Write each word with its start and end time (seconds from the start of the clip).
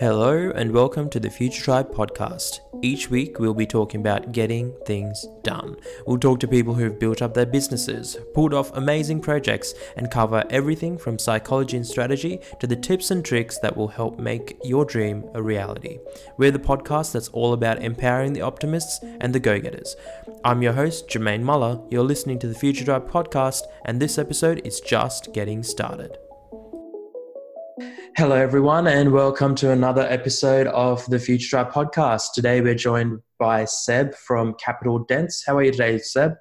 Hello 0.00 0.50
and 0.56 0.72
welcome 0.72 1.08
to 1.10 1.20
the 1.20 1.30
Future 1.30 1.62
Tribe 1.62 1.94
podcast. 1.94 2.58
Each 2.82 3.08
week 3.10 3.38
we'll 3.38 3.54
be 3.54 3.64
talking 3.64 4.00
about 4.00 4.32
getting 4.32 4.74
things 4.84 5.24
done. 5.44 5.76
We'll 6.04 6.18
talk 6.18 6.40
to 6.40 6.48
people 6.48 6.74
who've 6.74 6.98
built 6.98 7.22
up 7.22 7.32
their 7.32 7.46
businesses, 7.46 8.16
pulled 8.34 8.54
off 8.54 8.76
amazing 8.76 9.20
projects, 9.20 9.72
and 9.96 10.10
cover 10.10 10.42
everything 10.50 10.98
from 10.98 11.20
psychology 11.20 11.76
and 11.76 11.86
strategy 11.86 12.40
to 12.58 12.66
the 12.66 12.74
tips 12.74 13.12
and 13.12 13.24
tricks 13.24 13.58
that 13.60 13.76
will 13.76 13.86
help 13.86 14.18
make 14.18 14.58
your 14.64 14.84
dream 14.84 15.24
a 15.32 15.40
reality. 15.40 16.00
We're 16.38 16.50
the 16.50 16.58
podcast 16.58 17.12
that's 17.12 17.28
all 17.28 17.52
about 17.52 17.80
empowering 17.80 18.32
the 18.32 18.42
optimists 18.42 18.98
and 19.20 19.32
the 19.32 19.38
go 19.38 19.60
getters. 19.60 19.94
I'm 20.44 20.60
your 20.60 20.72
host, 20.72 21.06
Jermaine 21.06 21.42
Muller. 21.42 21.80
You're 21.88 22.02
listening 22.02 22.40
to 22.40 22.48
the 22.48 22.58
Future 22.58 22.84
Tribe 22.84 23.08
podcast, 23.08 23.62
and 23.84 24.02
this 24.02 24.18
episode 24.18 24.60
is 24.64 24.80
just 24.80 25.32
getting 25.32 25.62
started. 25.62 26.18
Hello, 28.16 28.36
everyone, 28.36 28.86
and 28.86 29.10
welcome 29.10 29.56
to 29.56 29.72
another 29.72 30.02
episode 30.02 30.68
of 30.68 31.04
the 31.06 31.18
Future 31.18 31.48
Tribe 31.48 31.72
podcast. 31.72 32.32
Today, 32.32 32.60
we're 32.60 32.76
joined 32.76 33.20
by 33.40 33.64
Seb 33.64 34.14
from 34.14 34.54
Capital 34.54 35.00
Dents. 35.00 35.44
How 35.44 35.56
are 35.56 35.64
you 35.64 35.72
today, 35.72 35.98
Seb? 35.98 36.36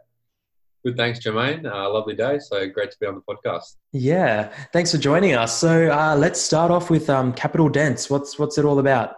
Good, 0.86 0.98
thanks, 0.98 1.18
Jermaine. 1.18 1.66
Uh, 1.66 1.92
lovely 1.92 2.14
day. 2.14 2.38
So 2.38 2.70
great 2.70 2.92
to 2.92 2.98
be 3.00 3.08
on 3.08 3.16
the 3.16 3.22
podcast. 3.22 3.78
Yeah, 3.92 4.54
thanks 4.72 4.92
for 4.92 5.00
joining 5.00 5.34
us. 5.34 5.58
So 5.58 5.90
uh, 5.90 6.16
let's 6.16 6.40
start 6.40 6.70
off 6.70 6.92
with 6.92 7.10
um, 7.10 7.34
Capital 7.34 7.70
Dents. 7.70 8.08
What's 8.08 8.38
what's 8.38 8.60
it 8.60 8.66
all 8.66 8.78
about? 8.78 9.16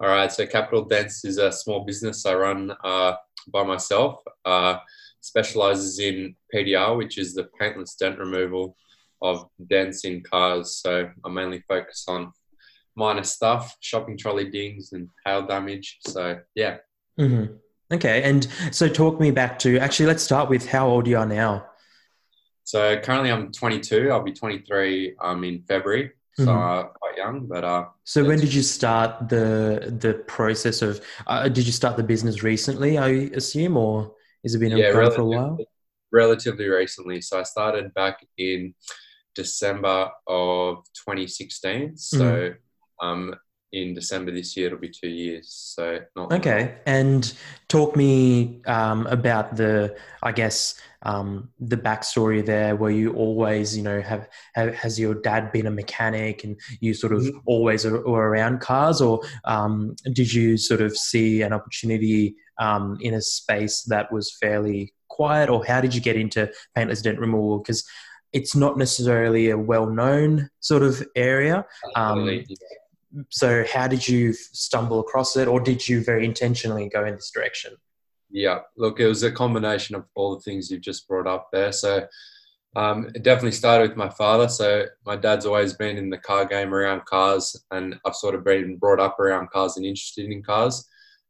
All 0.00 0.08
right. 0.08 0.32
So 0.32 0.46
Capital 0.46 0.84
Dents 0.84 1.24
is 1.24 1.38
a 1.38 1.52
small 1.52 1.84
business 1.84 2.26
I 2.26 2.34
run 2.34 2.72
uh, 2.82 3.12
by 3.52 3.62
myself. 3.62 4.20
Uh, 4.44 4.78
specializes 5.20 6.00
in 6.00 6.34
PDR, 6.52 6.96
which 6.96 7.18
is 7.18 7.34
the 7.34 7.44
paintless 7.60 7.94
dent 7.94 8.18
removal 8.18 8.76
of 9.22 9.46
dents 9.68 10.04
in 10.04 10.22
cars. 10.22 10.76
So 10.76 11.10
I 11.24 11.28
mainly 11.28 11.62
focus 11.68 12.04
on 12.08 12.32
minor 12.96 13.22
stuff, 13.22 13.76
shopping 13.80 14.16
trolley 14.16 14.50
dings 14.50 14.92
and 14.92 15.08
hail 15.24 15.46
damage. 15.46 15.98
So 16.06 16.40
yeah. 16.54 16.78
Mm-hmm. 17.18 17.54
Okay, 17.92 18.24
and 18.24 18.48
so 18.72 18.88
talk 18.88 19.20
me 19.20 19.30
back 19.30 19.58
to 19.60 19.78
actually. 19.78 20.06
Let's 20.06 20.22
start 20.22 20.50
with 20.50 20.66
how 20.66 20.88
old 20.88 21.06
you 21.06 21.18
are 21.18 21.26
now. 21.26 21.66
So 22.64 22.98
currently 22.98 23.30
I'm 23.30 23.52
22. 23.52 24.10
I'll 24.10 24.24
be 24.24 24.32
23 24.32 25.14
um, 25.20 25.44
in 25.44 25.62
February. 25.68 26.10
So 26.34 26.46
mm-hmm. 26.46 26.58
uh, 26.58 26.82
quite 26.88 27.16
young, 27.16 27.46
but 27.46 27.64
uh. 27.64 27.84
So 28.04 28.24
when 28.24 28.40
did 28.40 28.52
you 28.52 28.62
start 28.62 29.28
the 29.28 29.96
the 30.00 30.14
process 30.26 30.82
of? 30.82 31.00
Uh, 31.26 31.48
did 31.48 31.64
you 31.64 31.72
start 31.72 31.96
the 31.96 32.02
business 32.02 32.42
recently? 32.42 32.98
I 32.98 33.08
assume, 33.34 33.76
or 33.76 34.12
has 34.42 34.54
it 34.54 34.58
been 34.58 34.76
yeah, 34.76 34.92
for 34.92 35.02
a 35.02 35.24
while? 35.24 35.58
Relatively 36.12 36.68
recently. 36.68 37.20
So 37.20 37.38
I 37.40 37.44
started 37.44 37.94
back 37.94 38.18
in 38.36 38.74
December 39.36 40.10
of 40.26 40.78
2016. 40.94 41.96
So 41.96 42.24
mm-hmm. 42.24 43.06
um, 43.06 43.34
in 43.72 43.94
December 43.94 44.30
this 44.30 44.56
year, 44.56 44.68
it'll 44.68 44.78
be 44.78 44.88
two 44.88 45.08
years. 45.08 45.50
So 45.50 46.00
not 46.16 46.32
okay. 46.32 46.60
Long. 46.60 46.70
And 46.86 47.34
talk 47.68 47.94
me 47.96 48.62
um, 48.66 49.06
about 49.06 49.56
the, 49.56 49.96
I 50.22 50.32
guess, 50.32 50.80
um, 51.02 51.50
the 51.60 51.76
backstory 51.76 52.44
there. 52.44 52.74
Where 52.74 52.90
you 52.90 53.12
always, 53.12 53.76
you 53.76 53.82
know, 53.82 54.00
have, 54.00 54.28
have, 54.54 54.74
has 54.74 54.98
your 54.98 55.14
dad 55.14 55.52
been 55.52 55.66
a 55.66 55.70
mechanic, 55.70 56.44
and 56.44 56.58
you 56.80 56.94
sort 56.94 57.12
of 57.12 57.22
mm-hmm. 57.22 57.38
always 57.46 57.84
were 57.84 58.30
around 58.30 58.60
cars, 58.60 59.00
or 59.00 59.20
um, 59.44 59.94
did 60.12 60.32
you 60.32 60.56
sort 60.56 60.80
of 60.80 60.96
see 60.96 61.42
an 61.42 61.52
opportunity 61.52 62.36
um, 62.58 62.96
in 63.00 63.14
a 63.14 63.20
space 63.20 63.82
that 63.82 64.10
was 64.10 64.36
fairly 64.40 64.94
quiet, 65.08 65.50
or 65.50 65.64
how 65.64 65.80
did 65.80 65.94
you 65.94 66.00
get 66.00 66.16
into 66.16 66.50
paintless 66.74 67.02
dent 67.02 67.18
removal? 67.18 67.58
Because 67.58 67.84
it's 68.32 68.54
not 68.54 68.76
necessarily 68.76 69.50
a 69.50 69.58
well-known 69.58 70.50
sort 70.60 70.82
of 70.82 71.06
area. 71.16 71.64
Um, 71.94 72.44
so, 73.30 73.64
how 73.72 73.88
did 73.88 74.06
you 74.06 74.32
stumble 74.32 75.00
across 75.00 75.36
it, 75.36 75.48
or 75.48 75.60
did 75.60 75.88
you 75.88 76.04
very 76.04 76.24
intentionally 76.24 76.88
go 76.88 77.04
in 77.04 77.14
this 77.14 77.30
direction? 77.30 77.74
Yeah, 78.30 78.60
look, 78.76 79.00
it 79.00 79.06
was 79.06 79.22
a 79.22 79.30
combination 79.30 79.94
of 79.94 80.04
all 80.14 80.34
the 80.34 80.42
things 80.42 80.70
you've 80.70 80.80
just 80.80 81.08
brought 81.08 81.26
up 81.26 81.48
there. 81.52 81.72
So, 81.72 82.06
um, 82.74 83.10
it 83.14 83.22
definitely 83.22 83.52
started 83.52 83.88
with 83.88 83.96
my 83.96 84.10
father. 84.10 84.48
So, 84.48 84.86
my 85.06 85.16
dad's 85.16 85.46
always 85.46 85.72
been 85.72 85.96
in 85.96 86.10
the 86.10 86.18
car 86.18 86.44
game 86.44 86.74
around 86.74 87.06
cars, 87.06 87.56
and 87.70 87.98
I've 88.04 88.16
sort 88.16 88.34
of 88.34 88.44
been 88.44 88.76
brought 88.76 89.00
up 89.00 89.18
around 89.18 89.50
cars 89.50 89.76
and 89.76 89.86
interested 89.86 90.30
in 90.30 90.42
cars. 90.42 90.86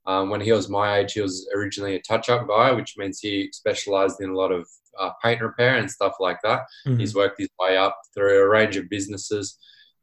Um, 0.07 0.31
when 0.31 0.41
he 0.41 0.53
was 0.53 0.69
my 0.69 0.99
age, 0.99 1.15
he 1.15 1.21
was 1.21 1.49
originally 1.55 1.97
a 1.97 2.03
touch-up 2.03 2.49
guy, 2.49 2.71
which 2.73 2.95
means 2.97 3.19
he 3.19 3.51
specialised 3.53 4.21
in 4.21 4.31
a 4.31 4.37
lot 4.37 4.53
of 4.53 4.69
uh, 4.99 5.11
paint 5.23 5.41
repair 5.41 5.77
and 5.77 5.91
stuff 5.91 6.15
like 6.21 6.39
that. 6.43 6.61
Mm-hmm. 6.87 6.99
He's 6.99 7.15
worked 7.15 7.41
his 7.41 7.51
way 7.59 7.77
up 7.77 7.99
through 8.15 8.43
a 8.43 8.49
range 8.49 8.77
of 8.77 8.89
businesses, 8.89 9.59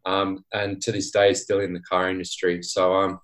um, 0.06 0.44
and 0.54 0.82
to 0.82 0.92
this 0.92 1.12
day, 1.12 1.32
is 1.32 1.42
still 1.42 1.60
in 1.60 1.74
the 1.74 1.82
car 1.82 2.10
industry. 2.10 2.62
So 2.64 2.94
um, 2.94 3.20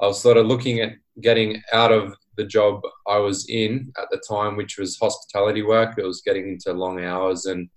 I 0.00 0.06
was 0.06 0.20
sort 0.20 0.36
of 0.36 0.46
looking 0.46 0.80
at 0.80 0.92
getting 1.20 1.62
out 1.72 1.92
of 1.92 2.14
the 2.36 2.44
job 2.44 2.80
I 3.06 3.18
was 3.18 3.48
in 3.48 3.92
at 3.98 4.08
the 4.10 4.22
time, 4.28 4.56
which 4.56 4.78
was 4.78 4.98
hospitality 4.98 5.62
work. 5.62 5.98
It 5.98 6.06
was 6.06 6.22
getting 6.22 6.48
into 6.48 6.72
long 6.72 7.04
hours 7.04 7.44
and 7.46 7.68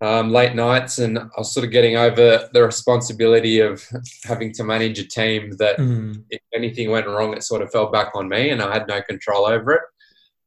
um, 0.00 0.30
late 0.30 0.54
nights, 0.54 0.98
and 0.98 1.18
I 1.18 1.28
was 1.38 1.54
sort 1.54 1.64
of 1.64 1.72
getting 1.72 1.96
over 1.96 2.48
the 2.52 2.62
responsibility 2.62 3.60
of 3.60 3.82
having 4.24 4.52
to 4.52 4.64
manage 4.64 4.98
a 4.98 5.08
team 5.08 5.52
that 5.58 5.78
mm. 5.78 6.22
if 6.28 6.40
anything 6.54 6.90
went 6.90 7.06
wrong, 7.06 7.34
it 7.34 7.42
sort 7.42 7.62
of 7.62 7.70
fell 7.70 7.90
back 7.90 8.10
on 8.14 8.28
me, 8.28 8.50
and 8.50 8.60
I 8.60 8.72
had 8.72 8.88
no 8.88 9.00
control 9.02 9.46
over 9.46 9.72
it. 9.72 9.82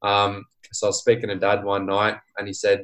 Um, 0.07 0.45
so 0.73 0.87
I 0.87 0.89
was 0.89 0.99
speaking 0.99 1.29
to 1.29 1.35
Dad 1.35 1.63
one 1.63 1.85
night, 1.85 2.17
and 2.37 2.47
he 2.47 2.53
said, 2.53 2.83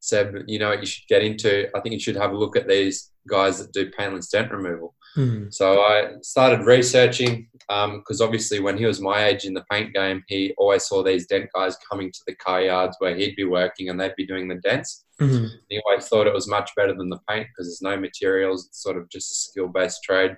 "Seb, 0.00 0.44
you 0.46 0.58
know 0.58 0.70
what 0.70 0.80
you 0.80 0.86
should 0.86 1.08
get 1.08 1.22
into? 1.22 1.68
I 1.76 1.80
think 1.80 1.92
you 1.92 2.00
should 2.00 2.16
have 2.16 2.32
a 2.32 2.38
look 2.38 2.56
at 2.56 2.68
these 2.68 3.10
guys 3.28 3.58
that 3.58 3.72
do 3.72 3.90
paintless 3.90 4.28
dent 4.28 4.50
removal." 4.50 4.94
Mm. 5.16 5.52
So 5.52 5.82
I 5.82 6.12
started 6.22 6.66
researching 6.66 7.48
because 7.68 8.20
um, 8.20 8.26
obviously 8.26 8.60
when 8.60 8.78
he 8.78 8.86
was 8.86 9.00
my 9.00 9.26
age 9.26 9.44
in 9.44 9.54
the 9.54 9.64
paint 9.70 9.92
game, 9.92 10.22
he 10.28 10.54
always 10.56 10.84
saw 10.86 11.02
these 11.02 11.26
dent 11.26 11.50
guys 11.54 11.76
coming 11.90 12.12
to 12.12 12.20
the 12.26 12.34
car 12.36 12.62
yards 12.62 12.96
where 13.00 13.16
he'd 13.16 13.36
be 13.36 13.44
working 13.44 13.88
and 13.88 14.00
they'd 14.00 14.14
be 14.16 14.26
doing 14.26 14.48
the 14.48 14.56
dents. 14.56 15.04
Mm-hmm. 15.20 15.46
He 15.68 15.80
always 15.84 16.06
thought 16.06 16.26
it 16.26 16.32
was 16.32 16.48
much 16.48 16.70
better 16.76 16.94
than 16.94 17.10
the 17.10 17.18
paint 17.28 17.48
because 17.48 17.66
there's 17.66 17.82
no 17.82 18.00
materials. 18.00 18.66
It's 18.66 18.82
sort 18.82 18.96
of 18.96 19.08
just 19.10 19.30
a 19.32 19.34
skill 19.34 19.68
based 19.68 20.02
trade. 20.02 20.36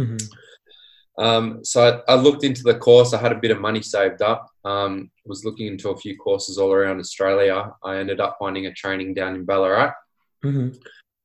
Mm-hmm. 0.00 0.16
Um, 1.24 1.64
so 1.64 2.02
I, 2.08 2.12
I, 2.12 2.16
looked 2.16 2.42
into 2.42 2.64
the 2.64 2.74
course. 2.74 3.14
I 3.14 3.20
had 3.20 3.30
a 3.30 3.38
bit 3.38 3.52
of 3.52 3.60
money 3.60 3.82
saved 3.82 4.20
up. 4.20 4.48
Um, 4.64 5.10
was 5.26 5.44
looking 5.44 5.66
into 5.66 5.90
a 5.90 5.96
few 5.96 6.16
courses 6.16 6.56
all 6.56 6.72
around 6.72 6.98
Australia. 6.98 7.72
I 7.84 7.98
ended 7.98 8.20
up 8.20 8.36
finding 8.38 8.66
a 8.66 8.72
training 8.72 9.14
down 9.14 9.34
in 9.34 9.44
Ballarat. 9.44 9.92
Mm-hmm. 10.44 10.78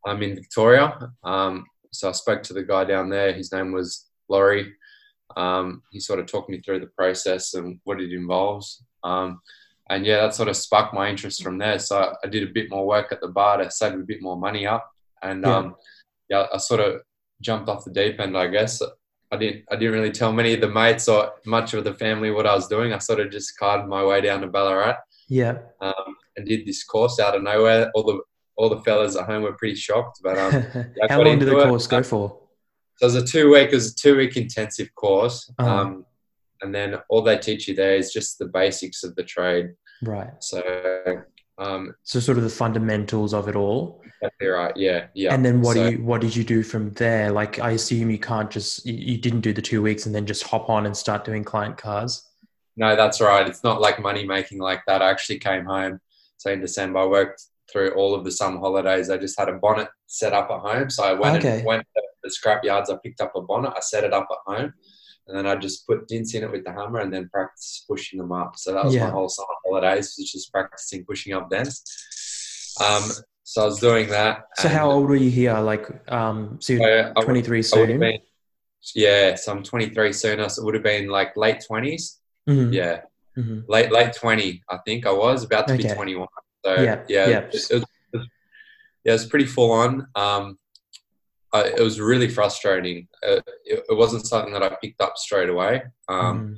I'm 0.06 0.24
in 0.24 0.36
Victoria. 0.36 1.12
Um, 1.24 1.66
so 1.92 2.10
I 2.10 2.12
spoke 2.12 2.44
to 2.44 2.54
the 2.54 2.64
guy 2.64 2.84
down 2.86 3.10
there. 3.10 3.34
His 3.34 3.52
name 3.52 3.72
was 3.72 4.10
Laurie. 4.28 4.74
Um, 5.38 5.84
he 5.92 6.00
sort 6.00 6.20
of 6.20 6.26
talked 6.26 6.50
me 6.50 6.62
through 6.62 6.80
the 6.80 6.88
process 6.88 7.54
and 7.54 7.80
what 7.84 8.02
it 8.02 8.12
involves. 8.12 8.84
Um, 9.04 9.42
and 9.90 10.06
yeah, 10.06 10.22
that 10.22 10.36
sort 10.36 10.50
of 10.50 10.58
sparked 10.58 10.94
my 10.94 11.10
interest 11.10 11.42
from 11.44 11.58
there. 11.58 11.80
So 11.80 12.14
I 12.24 12.28
did 12.28 12.48
a 12.48 12.54
bit 12.54 12.70
more 12.70 12.86
work 12.86 13.12
at 13.12 13.22
the 13.22 13.28
bar 13.28 13.58
to 13.58 13.72
save 13.72 13.94
a 13.94 13.98
bit 13.98 14.22
more 14.22 14.38
money 14.38 14.68
up. 14.68 14.90
And 15.22 15.44
yeah, 15.44 15.56
um, 15.56 15.76
yeah 16.30 16.46
I 16.54 16.58
sort 16.58 16.80
of 16.82 17.02
jumped 17.42 17.70
off 17.70 17.86
the 17.86 17.92
deep 17.92 18.20
end, 18.20 18.38
I 18.38 18.48
guess. 18.48 18.82
I 19.32 19.38
didn't 19.38 19.66
I 19.72 19.76
didn't 19.76 19.94
really 19.94 20.12
tell 20.12 20.32
many 20.32 20.54
of 20.54 20.62
the 20.62 20.70
mates 20.70 21.08
or 21.08 21.34
much 21.46 21.74
of 21.74 21.84
the 21.84 21.94
family 21.94 22.32
what 22.32 22.48
I 22.48 22.56
was 22.56 22.68
doing. 22.68 22.94
I 22.94 22.98
sort 22.98 23.20
of 23.20 23.32
just 23.32 23.58
carted 23.58 23.88
my 23.88 24.04
way 24.04 24.22
down 24.22 24.42
to 24.42 24.48
Ballarat. 24.48 24.98
Yeah. 25.28 25.60
Um, 25.82 26.16
and 26.36 26.48
did 26.48 26.66
this 26.66 26.84
course 26.84 27.20
out 27.20 27.36
of 27.36 27.44
nowhere. 27.44 27.92
All 27.94 28.04
the 28.04 28.20
all 28.56 28.70
the 28.70 28.82
fellas 28.82 29.16
at 29.16 29.26
home 29.26 29.44
were 29.44 29.54
pretty 29.54 29.76
shocked. 29.76 30.20
But 30.24 30.38
um, 30.38 30.86
how 31.10 31.22
long 31.22 31.40
did 31.40 31.48
the 31.48 31.64
course 31.64 31.86
it. 31.86 31.90
go 31.90 32.04
for? 32.04 32.40
So 32.98 33.06
it 33.06 33.14
was 33.14 33.16
a 33.16 33.26
two 33.26 33.52
week. 33.52 33.70
It 33.70 33.76
was 33.76 33.92
a 33.92 33.96
two 33.96 34.18
week 34.18 34.36
intensive 34.36 34.94
course. 34.96 35.52
Uh-huh. 35.60 35.74
Um, 35.74 36.06
and 36.62 36.76
then 36.76 36.96
all 37.08 37.22
they 37.22 37.38
teach 37.38 37.68
you 37.68 37.76
there 37.76 37.96
is 37.96 38.12
just 38.12 38.38
the 38.40 38.48
basics 38.48 39.04
of 39.04 39.16
the 39.16 39.24
trade. 39.24 39.70
Right. 40.02 40.32
So 40.40 40.62
um, 41.58 41.94
so 42.04 42.20
sort 42.20 42.38
of 42.38 42.44
the 42.44 42.50
fundamentals 42.50 43.34
of 43.34 43.48
it 43.48 43.56
all. 43.56 44.02
Exactly 44.22 44.48
right. 44.48 44.76
Yeah. 44.76 45.08
Yeah. 45.14 45.34
And 45.34 45.46
then 45.46 45.62
what 45.62 45.76
so, 45.76 45.90
do 45.90 45.96
you 45.96 46.04
what 46.04 46.22
did 46.22 46.36
you 46.36 46.44
do 46.44 46.64
from 46.64 46.92
there? 46.92 47.32
Like 47.32 47.60
I 47.60 47.72
assume 47.72 48.10
you 48.10 48.20
can't 48.20 48.52
just 48.52 48.86
you, 48.86 48.94
you 48.94 49.18
didn't 49.18 49.42
do 49.42 49.54
the 49.54 49.62
two 49.62 49.82
weeks 49.82 50.06
and 50.06 50.14
then 50.14 50.26
just 50.26 50.44
hop 50.44 50.70
on 50.70 50.86
and 50.86 50.96
start 50.96 51.24
doing 51.24 51.44
client 51.44 51.78
cars. 51.78 52.26
No, 52.76 52.96
that's 52.96 53.22
right. 53.22 53.48
It's 53.48 53.64
not 53.64 53.82
like 53.82 54.00
money 54.00 54.26
making 54.26 54.60
like 54.60 54.82
that. 54.88 55.02
I 55.02 55.10
actually 55.10 55.40
came 55.40 55.66
home. 55.66 56.00
So 56.38 56.52
in 56.52 56.62
December, 56.62 57.00
I 57.00 57.06
worked 57.06 57.44
through 57.72 57.92
all 57.92 58.16
of 58.16 58.24
the 58.24 58.32
summer 58.32 58.60
holidays. 58.60 59.10
I 59.10 59.18
just 59.18 59.40
had 59.40 59.50
a 59.50 59.54
bonnet 59.54 59.90
set 60.08 60.34
up 60.34 60.50
at 60.50 60.60
home. 60.60 60.90
So 60.90 61.04
I 61.04 61.14
went 61.14 61.38
okay. 61.38 61.58
and 61.58 61.66
went 61.66 61.86
to 61.96 62.02
the 62.24 62.32
scrap 62.32 62.64
yards. 62.64 62.90
I 62.90 62.98
picked 63.04 63.22
up 63.22 63.34
a 63.36 63.42
bonnet. 63.42 63.74
I 63.76 63.82
set 63.82 64.04
it 64.04 64.14
up 64.14 64.28
at 64.32 64.54
home 64.54 64.74
and 65.30 65.38
then 65.38 65.46
I 65.46 65.56
just 65.56 65.86
put 65.86 66.08
dints 66.08 66.34
in 66.34 66.44
it 66.44 66.52
with 66.52 66.66
the 66.66 66.72
hammer 66.72 67.00
and 67.00 67.14
then 67.14 67.30
practice 67.30 67.86
pushing 67.88 68.18
them 68.18 68.32
up. 68.32 68.58
So 68.58 68.74
that 68.74 68.84
was 68.84 68.96
yeah. 68.96 69.06
my 69.06 69.12
whole 69.12 69.30
summer 69.30 69.48
holidays, 69.64 70.16
was 70.18 70.32
just 70.32 70.52
practicing 70.52 71.06
pushing 71.06 71.34
up 71.34 71.50
dents. 71.50 72.76
Um, 72.84 73.04
so 73.50 73.64
I 73.64 73.66
was 73.66 73.80
doing 73.80 74.08
that. 74.10 74.46
So 74.58 74.70
how 74.70 74.92
old 74.92 75.10
were 75.10 75.16
you 75.16 75.32
here? 75.32 75.58
Like, 75.58 75.90
um, 76.12 76.58
so 76.62 76.74
you're 76.74 77.12
23 77.14 77.64
soon? 77.64 78.00
Been, 78.00 78.20
yeah, 78.94 79.34
so 79.34 79.52
I'm 79.52 79.64
23 79.64 80.14
soon. 80.14 80.48
So 80.52 80.62
it 80.62 80.66
would 80.66 80.76
have 80.76 80.84
been 80.84 81.08
like 81.08 81.36
late 81.36 81.66
20s. 81.68 82.18
Mm-hmm. 82.48 82.74
Yeah, 82.74 83.02
mm-hmm. 83.36 83.62
late 83.68 83.92
late 83.92 84.14
20, 84.14 84.62
I 84.70 84.78
think 84.86 85.08
I 85.08 85.12
was 85.12 85.44
about 85.44 85.68
to 85.68 85.74
okay. 85.74 85.88
be 85.88 85.90
21. 85.90 86.28
So 86.64 86.76
yeah, 86.76 87.02
yeah, 87.08 87.28
yeah. 87.28 87.40
It, 87.40 87.52
was, 87.52 87.72
it 87.72 87.84
was, 88.14 88.28
yeah, 89.04 89.12
it 89.14 89.14
was 89.14 89.26
pretty 89.26 89.48
full 89.48 89.72
on. 89.72 90.06
Um, 90.14 90.60
I, 91.52 91.64
it 91.70 91.82
was 91.82 92.00
really 92.00 92.30
frustrating. 92.30 93.08
Uh, 93.26 93.42
it, 93.66 93.84
it, 93.90 93.98
wasn't 93.98 94.28
something 94.28 94.54
that 94.54 94.62
I 94.62 94.78
picked 94.80 95.02
up 95.02 95.18
straight 95.18 95.50
away. 95.50 95.82
Um, 96.08 96.40
mm. 96.40 96.56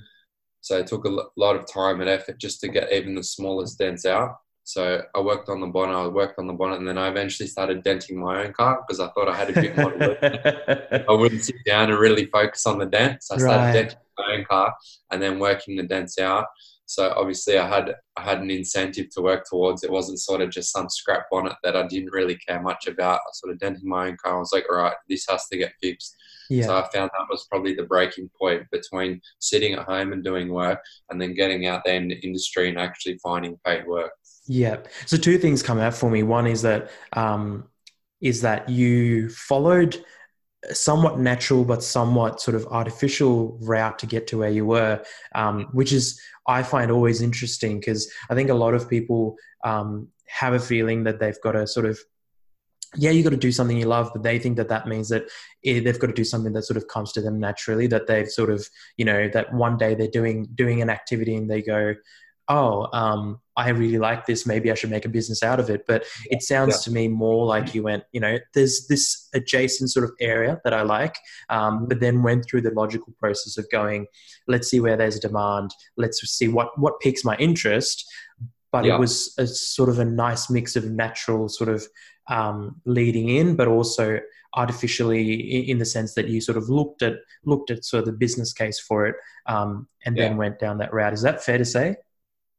So 0.60 0.80
it 0.80 0.88
took 0.88 1.06
a 1.06 1.18
lot 1.38 1.56
of 1.56 1.72
time 1.72 2.02
and 2.02 2.10
effort 2.10 2.38
just 2.38 2.60
to 2.62 2.68
get 2.68 2.92
even 2.92 3.16
the 3.16 3.24
smallest 3.24 3.80
dents 3.80 4.06
out. 4.06 4.36
So 4.64 5.02
I 5.16 5.20
worked 5.20 5.50
on 5.50 5.60
the 5.60 5.68
bonnet, 5.68 5.96
I 5.96 6.08
worked 6.08 6.38
on 6.40 6.48
the 6.48 6.54
bonnet, 6.54 6.80
and 6.80 6.88
then 6.88 6.98
I 6.98 7.10
eventually 7.10 7.48
started 7.48 7.84
denting 7.84 8.20
my 8.20 8.46
own 8.46 8.54
car 8.54 8.84
because 8.88 9.00
I 9.00 9.10
thought 9.10 9.28
I 9.28 9.36
had 9.36 9.50
a 9.50 9.54
bit 9.54 9.76
more 9.76 9.92
to 9.92 9.98
work. 9.98 11.06
I 11.10 11.14
wouldn't 11.14 11.44
sit 11.44 11.56
down 11.66 11.90
and 11.90 12.00
really 12.00 12.28
focus 12.28 12.66
on 12.66 12.78
the 12.78 12.86
dents. 12.86 13.32
I 13.32 13.38
started 13.38 13.64
right. 13.64 13.74
denting 13.74 13.98
my 14.18 14.36
own 14.36 14.46
car 14.46 14.74
and 15.12 15.22
then 15.22 15.40
working 15.40 15.76
the 15.76 15.84
dents 15.84 16.20
out. 16.20 16.46
So 16.92 17.14
obviously 17.16 17.58
I 17.58 17.68
had 17.70 17.96
I 18.18 18.22
had 18.22 18.42
an 18.42 18.52
incentive 18.52 19.10
to 19.12 19.22
work 19.22 19.46
towards. 19.50 19.84
It 19.84 19.92
wasn't 19.92 20.20
sort 20.20 20.42
of 20.42 20.50
just 20.50 20.74
some 20.74 20.90
scrap 20.90 21.30
bonnet 21.32 21.56
that 21.64 21.78
I 21.78 21.88
didn't 21.88 22.12
really 22.12 22.36
care 22.36 22.62
much 22.62 22.86
about. 22.86 23.22
I 23.22 23.32
sort 23.32 23.54
of 23.54 23.60
denting 23.60 23.88
my 23.88 24.10
own 24.10 24.18
car. 24.22 24.36
I 24.36 24.40
was 24.40 24.52
like, 24.52 24.66
all 24.70 24.76
right, 24.76 24.96
this 25.08 25.26
has 25.30 25.48
to 25.48 25.58
get 25.58 25.72
fixed. 25.82 26.14
Yeah. 26.50 26.66
So 26.66 26.76
I 26.76 26.82
found 26.94 27.10
that 27.14 27.28
was 27.30 27.48
probably 27.50 27.76
the 27.76 27.84
breaking 27.84 28.30
point 28.38 28.64
between 28.72 29.22
sitting 29.40 29.74
at 29.74 29.86
home 29.86 30.12
and 30.12 30.22
doing 30.22 30.52
work 30.52 30.80
and 31.10 31.22
then 31.22 31.34
getting 31.34 31.66
out 31.66 31.84
there 31.86 31.96
in 31.96 32.10
the 32.10 32.20
industry 32.26 32.68
and 32.68 32.78
actually 32.78 33.18
finding 33.24 33.58
paid 33.66 33.88
work. 33.88 34.12
Yeah. 34.52 34.78
So 35.06 35.16
two 35.16 35.38
things 35.38 35.64
come 35.64 35.80
out 35.80 35.94
for 35.94 36.10
me. 36.10 36.24
One 36.24 36.46
is 36.46 36.62
that 36.64 36.92
um, 37.14 37.70
is 38.20 38.42
that 38.42 38.68
you 38.68 39.30
followed 39.30 40.04
somewhat 40.74 41.20
natural 41.20 41.64
but 41.64 41.82
somewhat 41.82 42.42
sort 42.42 42.56
of 42.56 42.68
artificial 42.68 43.58
route 43.62 43.98
to 44.00 44.06
get 44.06 44.28
to 44.28 44.38
where 44.38 44.50
you 44.50 44.66
were, 44.66 45.02
um, 45.36 45.70
which 45.72 45.94
is 45.94 46.20
I 46.48 46.64
find 46.64 46.92
always 46.92 47.22
interesting 47.22 47.80
because 47.80 48.12
I 48.30 48.36
think 48.36 48.50
a 48.50 48.54
lot 48.54 48.74
of 48.74 48.90
people 48.90 49.38
um, 49.64 50.10
have 50.28 50.54
a 50.54 50.60
feeling 50.60 51.06
that 51.06 51.22
they've 51.22 51.42
got 51.42 51.54
to 51.54 51.66
sort 51.66 51.86
of 51.86 51.98
yeah, 52.98 53.12
you 53.12 53.24
got 53.24 53.30
to 53.30 53.38
do 53.38 53.54
something 53.54 53.78
you 53.78 53.86
love, 53.86 54.12
but 54.12 54.22
they 54.22 54.38
think 54.38 54.58
that 54.58 54.68
that 54.68 54.86
means 54.86 55.08
that 55.08 55.24
eh, 55.64 55.80
they've 55.80 55.98
got 55.98 56.08
to 56.08 56.14
do 56.14 56.26
something 56.26 56.52
that 56.52 56.64
sort 56.64 56.76
of 56.76 56.90
comes 56.90 57.14
to 57.14 57.22
them 57.22 57.40
naturally. 57.40 57.88
That 57.88 58.08
they've 58.08 58.28
sort 58.28 58.50
of, 58.50 58.68
you 58.98 59.06
know, 59.06 59.30
that 59.30 59.54
one 59.54 59.78
day 59.78 59.96
they're 59.96 60.10
doing 60.10 60.50
doing 60.56 60.82
an 60.82 60.90
activity 60.90 61.38
and 61.38 61.50
they 61.50 61.62
go, 61.62 61.96
oh, 62.50 62.90
um, 62.92 63.40
I 63.58 63.70
really 63.70 63.98
like 63.98 64.26
this. 64.26 64.46
Maybe 64.46 64.72
I 64.72 64.76
should 64.76 64.90
make 64.90 65.06
a 65.06 65.10
business 65.10 65.44
out 65.44 65.60
of 65.60 65.70
it. 65.70 65.86
But 65.88 66.06
it 66.26 66.42
sounds 66.42 66.76
yeah. 66.76 66.82
to 66.84 66.92
me 66.92 67.08
more 67.08 67.46
like 67.46 67.76
you 67.76 67.84
went, 67.84 68.04
you 68.12 68.20
know, 68.20 68.38
there's 68.54 68.88
this 68.88 69.28
adjacent 69.34 69.92
sort 69.92 70.06
of 70.06 70.12
area 70.20 70.62
that 70.64 70.74
I 70.74 70.84
like, 70.84 71.16
um, 71.50 71.88
but 71.88 72.00
then 72.00 72.24
went 72.24 72.46
through 72.46 72.62
the 72.62 72.72
logical 72.72 73.14
process 73.20 73.58
of 73.58 73.70
going, 73.72 74.08
let's 74.48 74.70
see 74.70 74.80
where 74.80 74.96
there's 74.96 75.18
a 75.18 75.22
demand. 75.22 75.72
Let's 75.98 76.22
see 76.22 76.48
what 76.48 76.78
what 76.80 77.00
piques 77.00 77.26
my 77.26 77.36
interest. 77.38 78.06
But 78.72 78.86
yeah. 78.86 78.96
it 78.96 79.00
was 79.00 79.34
a 79.38 79.48
sort 79.48 79.90
of 79.90 80.00
a 80.00 80.06
nice 80.06 80.50
mix 80.50 80.78
of 80.78 80.86
natural 80.86 81.50
sort 81.50 81.70
of 81.70 81.86
um, 82.30 82.80
leading 82.86 83.28
in, 83.28 83.58
but 83.58 83.68
also 83.68 84.22
artificially 84.56 85.70
in 85.70 85.78
the 85.78 85.86
sense 85.86 86.14
that 86.14 86.28
you 86.28 86.42
sort 86.42 86.58
of 86.58 86.70
looked 86.70 87.02
at 87.02 87.16
looked 87.46 87.72
at 87.72 87.86
sort 87.86 88.00
of 88.00 88.06
the 88.06 88.12
business 88.12 88.52
case 88.52 88.80
for 88.80 89.08
it 89.08 89.16
um, 89.46 89.88
and 90.06 90.18
yeah. 90.18 90.28
then 90.28 90.38
went 90.38 90.60
down 90.60 90.78
that 90.78 90.94
route. 90.94 91.14
Is 91.14 91.22
that 91.22 91.44
fair 91.44 91.58
to 91.58 91.66
say? 91.66 91.96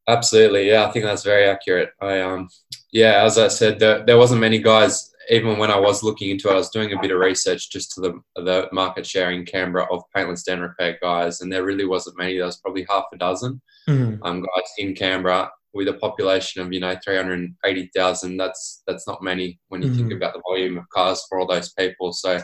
Absolutely, 0.07 0.67
yeah. 0.67 0.85
I 0.85 0.91
think 0.91 1.05
that's 1.05 1.23
very 1.23 1.45
accurate. 1.45 1.91
I 2.01 2.21
um, 2.21 2.49
yeah, 2.91 3.23
as 3.23 3.37
I 3.37 3.47
said, 3.47 3.79
there, 3.79 4.05
there 4.05 4.17
wasn't 4.17 4.41
many 4.41 4.59
guys. 4.59 5.11
Even 5.29 5.57
when 5.57 5.71
I 5.71 5.79
was 5.79 6.03
looking 6.03 6.29
into 6.29 6.49
it, 6.49 6.51
I 6.51 6.55
was 6.55 6.69
doing 6.69 6.91
a 6.91 6.99
bit 7.01 7.11
of 7.11 7.19
research 7.19 7.71
just 7.71 7.93
to 7.93 8.01
the 8.01 8.41
the 8.41 8.67
market 8.73 9.05
share 9.05 9.31
in 9.31 9.45
Canberra 9.45 9.87
of 9.91 10.03
paintless 10.13 10.43
dent 10.43 10.61
repair 10.61 10.97
guys, 11.01 11.39
and 11.39 11.51
there 11.51 11.63
really 11.63 11.85
wasn't 11.85 12.17
many. 12.17 12.35
There 12.35 12.45
was 12.45 12.57
probably 12.57 12.85
half 12.89 13.05
a 13.13 13.17
dozen 13.17 13.61
mm-hmm. 13.87 14.21
um, 14.23 14.41
guys 14.41 14.71
in 14.77 14.93
Canberra 14.93 15.49
with 15.73 15.87
a 15.87 15.93
population 15.93 16.61
of 16.61 16.73
you 16.73 16.81
know 16.81 16.95
380,000. 17.03 18.37
That's 18.37 18.83
that's 18.85 19.07
not 19.07 19.23
many 19.23 19.59
when 19.69 19.81
you 19.81 19.89
mm-hmm. 19.89 19.97
think 19.97 20.13
about 20.13 20.33
the 20.33 20.41
volume 20.41 20.77
of 20.77 20.89
cars 20.89 21.25
for 21.29 21.39
all 21.39 21.47
those 21.47 21.71
people. 21.71 22.11
So 22.11 22.41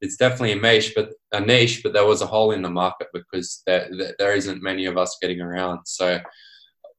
it's 0.00 0.16
definitely 0.16 0.52
a 0.52 0.56
niche, 0.56 0.92
but 0.94 1.10
a 1.32 1.40
niche, 1.40 1.82
but 1.82 1.92
there 1.92 2.06
was 2.06 2.22
a 2.22 2.26
hole 2.26 2.52
in 2.52 2.62
the 2.62 2.70
market 2.70 3.08
because 3.12 3.62
there, 3.66 3.90
there 4.18 4.34
isn't 4.34 4.62
many 4.62 4.86
of 4.86 4.96
us 4.96 5.18
getting 5.20 5.40
around. 5.40 5.80
So 5.84 6.20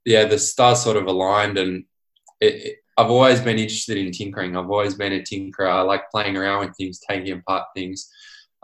yeah, 0.06 0.26
the 0.26 0.40
stars 0.40 0.82
sort 0.82 0.98
of 0.98 1.06
aligned, 1.06 1.58
and 1.58 1.86
it, 2.40 2.54
it, 2.54 2.78
I've 2.98 3.12
always 3.12 3.40
been 3.40 3.58
interested 3.58 3.98
in 3.98 4.12
tinkering. 4.12 4.56
I've 4.56 4.70
always 4.70 4.96
been 4.96 5.14
a 5.14 5.22
tinkerer. 5.22 5.70
I 5.70 5.82
like 5.82 6.10
playing 6.12 6.38
around 6.38 6.66
with 6.66 6.76
things, 6.78 7.00
taking 7.00 7.34
apart 7.34 7.68
things, 7.76 8.10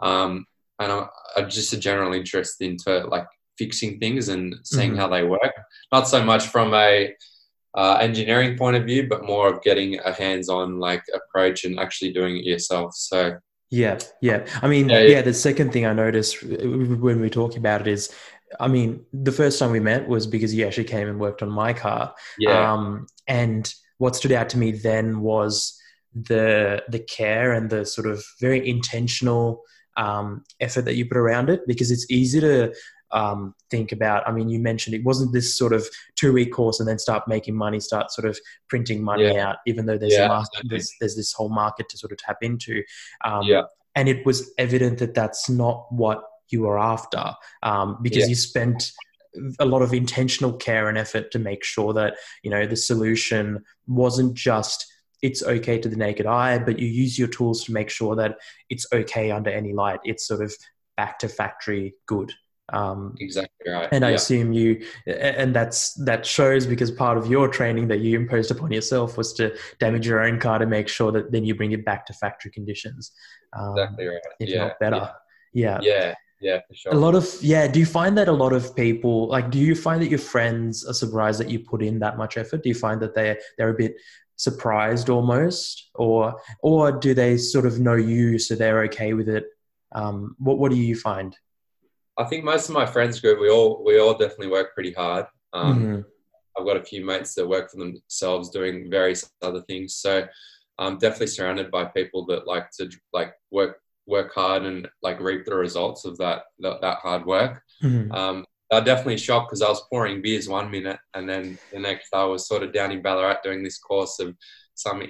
um, 0.00 0.46
and 0.78 0.92
I'm, 0.92 1.06
I'm, 1.36 1.50
just 1.50 1.72
a 1.72 1.78
general 1.78 2.12
interest 2.12 2.60
into 2.60 3.06
like 3.06 3.26
fixing 3.56 3.98
things 3.98 4.28
and 4.28 4.54
seeing 4.64 4.90
mm-hmm. 4.90 5.00
how 5.00 5.08
they 5.08 5.24
work. 5.24 5.52
Not 5.92 6.08
so 6.08 6.22
much 6.24 6.46
from 6.46 6.74
a 6.74 7.14
uh, 7.76 7.98
engineering 8.00 8.56
point 8.56 8.76
of 8.76 8.84
view, 8.84 9.08
but 9.08 9.24
more 9.24 9.52
of 9.52 9.62
getting 9.62 9.98
a 10.00 10.12
hands-on 10.12 10.78
like 10.78 11.04
approach 11.14 11.64
and 11.64 11.78
actually 11.78 12.12
doing 12.12 12.36
it 12.36 12.44
yourself. 12.44 12.94
So 12.94 13.38
yeah, 13.70 13.98
yeah. 14.22 14.46
I 14.62 14.68
mean, 14.68 14.88
yeah, 14.88 15.00
yeah, 15.00 15.22
the 15.22 15.34
second 15.34 15.72
thing 15.72 15.84
I 15.84 15.92
noticed 15.92 16.42
when 16.42 17.20
we 17.20 17.28
talk 17.28 17.56
about 17.56 17.82
it 17.82 17.86
is 17.86 18.10
I 18.60 18.68
mean, 18.68 19.04
the 19.12 19.32
first 19.32 19.58
time 19.58 19.70
we 19.70 19.80
met 19.80 20.08
was 20.08 20.26
because 20.26 20.54
you 20.54 20.66
actually 20.66 20.84
came 20.84 21.08
and 21.08 21.20
worked 21.20 21.42
on 21.42 21.50
my 21.50 21.72
car. 21.72 22.14
Yeah. 22.38 22.72
Um, 22.72 23.06
and 23.26 23.72
what 23.98 24.16
stood 24.16 24.32
out 24.32 24.48
to 24.50 24.58
me 24.58 24.72
then 24.72 25.20
was 25.20 25.78
the 26.14 26.82
the 26.88 26.98
care 26.98 27.52
and 27.52 27.70
the 27.70 27.84
sort 27.84 28.06
of 28.06 28.24
very 28.40 28.66
intentional 28.66 29.62
um, 29.96 30.44
effort 30.60 30.82
that 30.82 30.94
you 30.94 31.06
put 31.06 31.18
around 31.18 31.50
it 31.50 31.60
because 31.66 31.90
it's 31.90 32.10
easy 32.10 32.40
to 32.40 32.72
um, 33.10 33.54
think 33.70 33.92
about. 33.92 34.26
I 34.26 34.32
mean, 34.32 34.48
you 34.48 34.58
mentioned 34.58 34.94
it 34.94 35.04
wasn't 35.04 35.32
this 35.32 35.56
sort 35.56 35.72
of 35.72 35.88
two 36.16 36.32
week 36.32 36.52
course 36.52 36.80
and 36.80 36.88
then 36.88 36.98
start 36.98 37.24
making 37.26 37.56
money, 37.56 37.80
start 37.80 38.10
sort 38.10 38.28
of 38.28 38.38
printing 38.68 39.02
money 39.02 39.24
yeah. 39.24 39.48
out, 39.48 39.56
even 39.66 39.86
though 39.86 39.98
there's 39.98 40.14
yeah, 40.14 40.26
a 40.26 40.28
market, 40.28 40.62
there's, 40.68 40.92
there's, 41.00 41.16
this 41.16 41.32
whole 41.32 41.48
market 41.48 41.88
to 41.88 41.98
sort 41.98 42.12
of 42.12 42.18
tap 42.18 42.38
into. 42.42 42.82
Um, 43.24 43.42
yeah. 43.44 43.62
And 43.94 44.08
it 44.08 44.24
was 44.24 44.52
evident 44.58 44.98
that 44.98 45.14
that's 45.14 45.48
not 45.48 45.86
what 45.90 46.22
you 46.52 46.62
were 46.62 46.78
after 46.78 47.32
um, 47.62 47.98
because 48.02 48.24
yeah. 48.24 48.26
you 48.26 48.34
spent 48.34 48.92
a 49.60 49.64
lot 49.64 49.82
of 49.82 49.92
intentional 49.92 50.52
care 50.52 50.88
and 50.88 50.98
effort 50.98 51.30
to 51.30 51.38
make 51.38 51.64
sure 51.64 51.92
that 51.92 52.14
you 52.42 52.50
know 52.50 52.66
the 52.66 52.76
solution 52.76 53.62
wasn't 53.86 54.34
just 54.34 54.86
it's 55.22 55.42
okay 55.42 55.78
to 55.78 55.88
the 55.88 55.96
naked 55.96 56.26
eye 56.26 56.58
but 56.58 56.78
you 56.78 56.86
use 56.86 57.18
your 57.18 57.28
tools 57.28 57.64
to 57.64 57.72
make 57.72 57.90
sure 57.90 58.14
that 58.16 58.38
it's 58.70 58.86
okay 58.92 59.30
under 59.30 59.50
any 59.50 59.72
light. 59.72 60.00
It's 60.04 60.26
sort 60.26 60.42
of 60.42 60.54
back 60.96 61.18
to 61.20 61.28
factory 61.28 61.94
good. 62.06 62.32
Um, 62.70 63.14
exactly 63.18 63.72
right. 63.72 63.88
and 63.92 64.04
i 64.04 64.10
assume 64.10 64.52
you 64.52 64.84
and 65.06 65.56
that's 65.56 65.94
that 66.04 66.26
shows 66.26 66.66
because 66.66 66.90
part 66.90 67.16
of 67.16 67.26
your 67.26 67.48
training 67.48 67.88
that 67.88 68.00
you 68.00 68.20
imposed 68.20 68.50
upon 68.50 68.70
yourself 68.70 69.16
was 69.16 69.32
to 69.34 69.56
damage 69.80 70.06
your 70.06 70.20
own 70.20 70.38
car 70.38 70.58
to 70.58 70.66
make 70.66 70.86
sure 70.86 71.10
that 71.12 71.32
then 71.32 71.46
you 71.46 71.54
bring 71.54 71.72
it 71.72 71.82
back 71.86 72.04
to 72.04 72.12
factory 72.12 72.50
conditions. 72.50 73.12
Um, 73.54 73.78
exactly 73.78 74.06
right. 74.08 74.20
if 74.38 74.50
yeah. 74.50 74.58
not 74.58 74.80
better. 74.80 75.10
Yeah. 75.54 75.78
yeah. 75.80 75.80
Yeah, 75.82 76.14
for 76.68 76.74
sure. 76.74 76.92
A 76.92 76.96
lot 76.96 77.14
of 77.14 77.26
yeah. 77.40 77.66
Do 77.66 77.80
you 77.80 77.86
find 77.86 78.16
that 78.18 78.28
a 78.28 78.32
lot 78.32 78.52
of 78.52 78.74
people 78.76 79.28
like? 79.28 79.50
Do 79.50 79.58
you 79.58 79.74
find 79.74 80.00
that 80.02 80.08
your 80.08 80.18
friends 80.18 80.84
are 80.86 80.94
surprised 80.94 81.40
that 81.40 81.50
you 81.50 81.60
put 81.60 81.82
in 81.82 81.98
that 82.00 82.16
much 82.16 82.36
effort? 82.36 82.62
Do 82.62 82.68
you 82.68 82.74
find 82.74 83.00
that 83.02 83.14
they 83.14 83.36
they're 83.56 83.70
a 83.70 83.74
bit 83.74 83.96
surprised 84.36 85.10
almost, 85.10 85.90
or 85.94 86.40
or 86.62 86.92
do 86.92 87.14
they 87.14 87.36
sort 87.36 87.66
of 87.66 87.80
know 87.80 87.94
you 87.94 88.38
so 88.38 88.54
they're 88.54 88.82
okay 88.84 89.14
with 89.14 89.28
it? 89.28 89.46
Um, 89.92 90.36
what 90.38 90.58
what 90.58 90.70
do 90.70 90.76
you 90.76 90.96
find? 90.96 91.36
I 92.16 92.24
think 92.24 92.44
most 92.44 92.68
of 92.68 92.74
my 92.74 92.86
friends 92.86 93.20
group 93.20 93.40
we 93.40 93.50
all 93.50 93.82
we 93.84 93.98
all 93.98 94.12
definitely 94.14 94.48
work 94.48 94.74
pretty 94.74 94.92
hard. 94.92 95.26
Um, 95.52 95.78
mm-hmm. 95.78 96.00
I've 96.58 96.66
got 96.66 96.76
a 96.76 96.84
few 96.84 97.04
mates 97.04 97.34
that 97.34 97.48
work 97.48 97.70
for 97.70 97.78
themselves 97.78 98.50
doing 98.50 98.90
various 98.90 99.30
other 99.42 99.62
things, 99.62 99.94
so 99.94 100.26
I'm 100.78 100.98
definitely 100.98 101.28
surrounded 101.28 101.70
by 101.70 101.86
people 101.86 102.24
that 102.26 102.46
like 102.46 102.70
to 102.78 102.88
like 103.12 103.32
work 103.50 103.80
work 104.08 104.34
hard 104.34 104.64
and 104.64 104.88
like 105.02 105.20
reap 105.20 105.44
the 105.44 105.54
results 105.54 106.04
of 106.04 106.16
that 106.18 106.42
that, 106.60 106.80
that 106.80 106.98
hard 106.98 107.24
work. 107.26 107.62
Mm-hmm. 107.82 108.10
Um, 108.12 108.44
I 108.72 108.80
definitely 108.80 109.18
shocked 109.18 109.48
because 109.48 109.62
I 109.62 109.68
was 109.68 109.86
pouring 109.88 110.20
beers 110.20 110.48
one 110.48 110.70
minute 110.70 110.98
and 111.14 111.28
then 111.28 111.58
the 111.72 111.78
next 111.78 112.08
I 112.12 112.24
was 112.24 112.48
sort 112.48 112.62
of 112.62 112.72
down 112.72 112.92
in 112.92 113.02
Ballarat 113.02 113.38
doing 113.42 113.62
this 113.62 113.78
course 113.78 114.18
of 114.18 114.36
some 114.74 115.02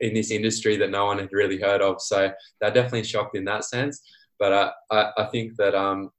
in 0.00 0.14
this 0.14 0.30
industry 0.30 0.76
that 0.76 0.90
no 0.90 1.06
one 1.06 1.18
had 1.18 1.32
really 1.32 1.60
heard 1.60 1.80
of. 1.80 2.00
So 2.00 2.30
they're 2.60 2.70
definitely 2.70 3.04
shocked 3.04 3.36
in 3.36 3.44
that 3.46 3.64
sense. 3.64 4.02
But 4.38 4.52
uh, 4.52 4.72
I, 4.90 5.10
I 5.16 5.24
think 5.26 5.56
that 5.56 5.74
um, 5.74 6.10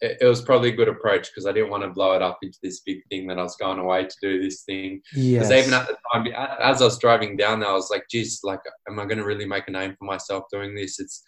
it, 0.00 0.18
it 0.20 0.26
was 0.26 0.42
probably 0.42 0.70
a 0.70 0.76
good 0.76 0.88
approach 0.88 1.30
because 1.30 1.46
I 1.46 1.52
didn't 1.52 1.70
want 1.70 1.82
to 1.82 1.90
blow 1.90 2.12
it 2.12 2.22
up 2.22 2.38
into 2.42 2.58
this 2.62 2.80
big 2.80 2.98
thing 3.10 3.26
that 3.28 3.38
I 3.38 3.42
was 3.42 3.56
going 3.56 3.78
away 3.78 4.04
to 4.04 4.16
do 4.20 4.42
this 4.42 4.62
thing. 4.62 5.00
Because 5.12 5.50
yes. 5.50 5.50
even 5.50 5.74
at 5.74 5.86
the 5.86 5.96
time, 6.12 6.26
as 6.60 6.82
I 6.82 6.84
was 6.84 6.98
driving 6.98 7.36
down 7.36 7.60
there, 7.60 7.70
I 7.70 7.74
was 7.74 7.90
like, 7.90 8.04
geez, 8.10 8.40
like, 8.42 8.60
am 8.88 8.98
I 8.98 9.04
going 9.04 9.18
to 9.18 9.24
really 9.24 9.46
make 9.46 9.68
a 9.68 9.72
name 9.72 9.94
for 9.98 10.04
myself 10.04 10.44
doing 10.52 10.74
this? 10.74 11.00
It's 11.00 11.22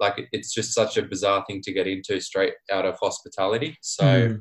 like, 0.00 0.28
it's 0.32 0.52
just 0.52 0.74
such 0.74 0.96
a 0.96 1.02
bizarre 1.02 1.44
thing 1.46 1.60
to 1.62 1.72
get 1.72 1.86
into 1.86 2.20
straight 2.20 2.54
out 2.70 2.86
of 2.86 2.98
hospitality. 3.00 3.76
So, 3.82 4.04
mm. 4.04 4.40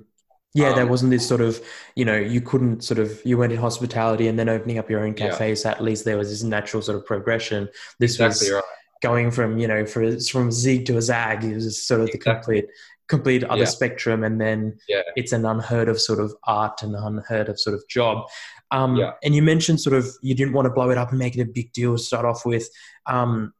Yeah, 0.54 0.70
um, 0.70 0.76
there 0.76 0.88
wasn't 0.88 1.12
this 1.12 1.28
sort 1.28 1.42
of, 1.42 1.62
you 1.96 2.06
know, 2.06 2.18
you 2.18 2.42
couldn't 2.42 2.84
sort 2.84 3.00
of, 3.00 3.22
you 3.24 3.38
went 3.38 3.52
in 3.52 3.60
hospitality 3.60 4.28
and 4.28 4.40
then 4.40 4.50
opening 4.50 4.80
up 4.80 4.90
your 4.90 5.06
own 5.06 5.14
cafe. 5.14 5.50
Yeah. 5.50 5.56
So 5.56 5.70
at 5.70 5.84
least 5.84 6.04
there 6.04 6.18
was 6.18 6.30
this 6.30 6.42
natural 6.42 6.82
sort 6.82 6.98
of 6.98 7.06
progression. 7.06 7.68
This 8.00 8.14
exactly 8.14 8.48
was 8.48 8.56
right. 8.56 8.64
going 9.04 9.30
from, 9.30 9.60
you 9.60 9.68
know, 9.68 9.86
for, 9.86 10.20
from 10.22 10.52
zig 10.52 10.86
to 10.88 10.98
a 10.98 11.02
zag. 11.02 11.44
It 11.44 11.54
was 11.54 11.86
sort 11.86 12.02
of 12.02 12.08
exactly. 12.08 12.62
the 12.62 12.62
complete 12.62 12.66
complete 13.08 13.44
other 13.46 13.62
yeah. 13.62 13.66
spectrum 13.66 14.24
and 14.24 14.40
then 14.40 14.78
yeah. 14.90 15.02
it's 15.16 15.32
an 15.32 15.46
unheard 15.46 15.88
of 15.88 16.00
sort 16.00 16.20
of 16.20 16.34
art 16.44 16.82
and 16.84 16.96
unheard 16.96 17.50
of 17.50 17.60
sort 17.60 17.74
of 17.74 17.82
job 17.88 18.26
um, 18.72 18.96
yeah. 18.98 19.12
and 19.24 19.34
you 19.34 19.42
mentioned 19.42 19.80
sort 19.80 19.96
of 19.96 20.08
you 20.22 20.36
didn't 20.36 20.54
want 20.54 20.66
to 20.66 20.72
blow 20.72 20.90
it 20.90 20.98
up 20.98 21.10
and 21.12 21.20
make 21.20 21.36
it 21.36 21.42
a 21.42 21.46
big 21.46 21.72
deal 21.74 21.96
to 21.96 22.04
start 22.04 22.26
off 22.26 22.46
with 22.46 22.70
um, 23.06 23.54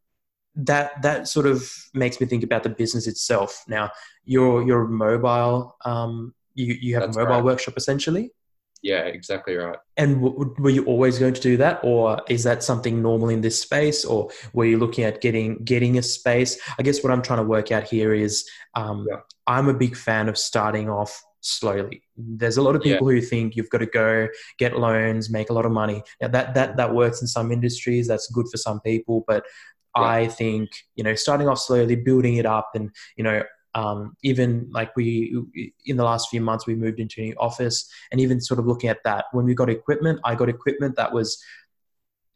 that 0.58 1.02
that 1.04 1.28
sort 1.28 1.46
of 1.46 1.72
makes 1.94 2.20
me 2.20 2.26
think 2.26 2.44
about 2.44 2.64
the 2.64 2.70
business 2.70 3.08
itself. 3.08 3.64
Now, 3.68 3.92
you're 4.26 4.66
you're 4.66 4.88
mobile. 4.88 5.78
Um, 5.86 6.34
you 6.56 6.76
you 6.82 6.96
have 6.96 7.04
That's 7.04 7.18
a 7.18 7.20
mobile 7.20 7.36
right. 7.36 7.44
workshop 7.44 7.76
essentially. 7.78 8.32
Yeah, 8.84 9.06
exactly 9.06 9.56
right. 9.56 9.78
And 9.98 10.22
w- 10.22 10.56
were 10.60 10.70
you 10.70 10.86
always 10.86 11.18
going 11.18 11.34
to 11.34 11.42
do 11.42 11.58
that, 11.58 11.80
or 11.84 12.20
is 12.30 12.44
that 12.44 12.64
something 12.64 13.02
normal 13.02 13.30
in 13.30 13.42
this 13.42 13.62
space, 13.62 14.04
or 14.04 14.30
were 14.54 14.66
you 14.66 14.78
looking 14.78 15.04
at 15.04 15.22
getting 15.22 15.64
getting 15.64 15.98
a 15.98 16.04
space? 16.04 16.60
I 16.78 16.84
guess 16.84 17.04
what 17.04 17.12
I'm 17.12 17.22
trying 17.22 17.40
to 17.40 17.46
work 17.46 17.72
out 17.72 17.84
here 17.84 18.14
is, 18.14 18.48
um, 18.76 19.08
Yeah. 19.10 19.18
I'm 19.48 19.70
a 19.70 19.74
big 19.74 19.96
fan 19.96 20.28
of 20.30 20.38
starting 20.38 20.90
off 20.90 21.24
slowly. 21.42 22.04
There's 22.18 22.58
a 22.58 22.62
lot 22.62 22.76
of 22.76 22.86
Yeah. 22.86 22.94
people 22.96 23.10
who 23.10 23.22
think 23.22 23.56
you've 23.56 23.70
got 23.70 23.78
to 23.80 23.86
go 23.86 24.28
get 24.58 24.78
loans, 24.78 25.30
make 25.30 25.50
a 25.50 25.54
lot 25.54 25.66
of 25.66 25.72
money. 25.72 26.04
Now 26.22 26.28
that 26.30 26.54
that 26.56 26.78
that 26.78 26.94
works 26.94 27.22
in 27.22 27.28
some 27.28 27.52
industries. 27.52 28.08
That's 28.08 28.30
good 28.32 28.48
for 28.52 28.58
some 28.58 28.82
people, 28.82 29.24
but 29.28 29.46
Yeah. 29.96 30.04
I 30.04 30.28
think 30.28 30.70
you 30.96 31.04
know 31.04 31.16
starting 31.16 31.48
off 31.48 31.60
slowly, 31.60 31.96
building 31.96 32.36
it 32.38 32.46
up, 32.46 32.70
and 32.76 32.92
you 33.16 33.24
know 33.24 33.44
um, 33.74 34.16
even 34.24 34.70
like 34.72 34.96
we 34.96 35.36
in 35.86 35.98
the 35.98 36.04
last 36.04 36.30
few 36.30 36.42
months 36.42 36.66
we 36.66 36.74
moved 36.76 37.00
into 37.00 37.22
a 37.22 37.26
new 37.26 37.36
office 37.40 37.88
and 38.12 38.20
even 38.20 38.42
sort 38.42 38.60
of 38.60 38.66
looking 38.66 38.90
at 38.90 39.04
that 39.04 39.26
when 39.34 39.46
we 39.46 39.54
got 39.54 39.70
equipment 39.70 40.20
i 40.24 40.34
got 40.34 40.50
equipment 40.50 40.96
that 40.96 41.14
was 41.14 41.38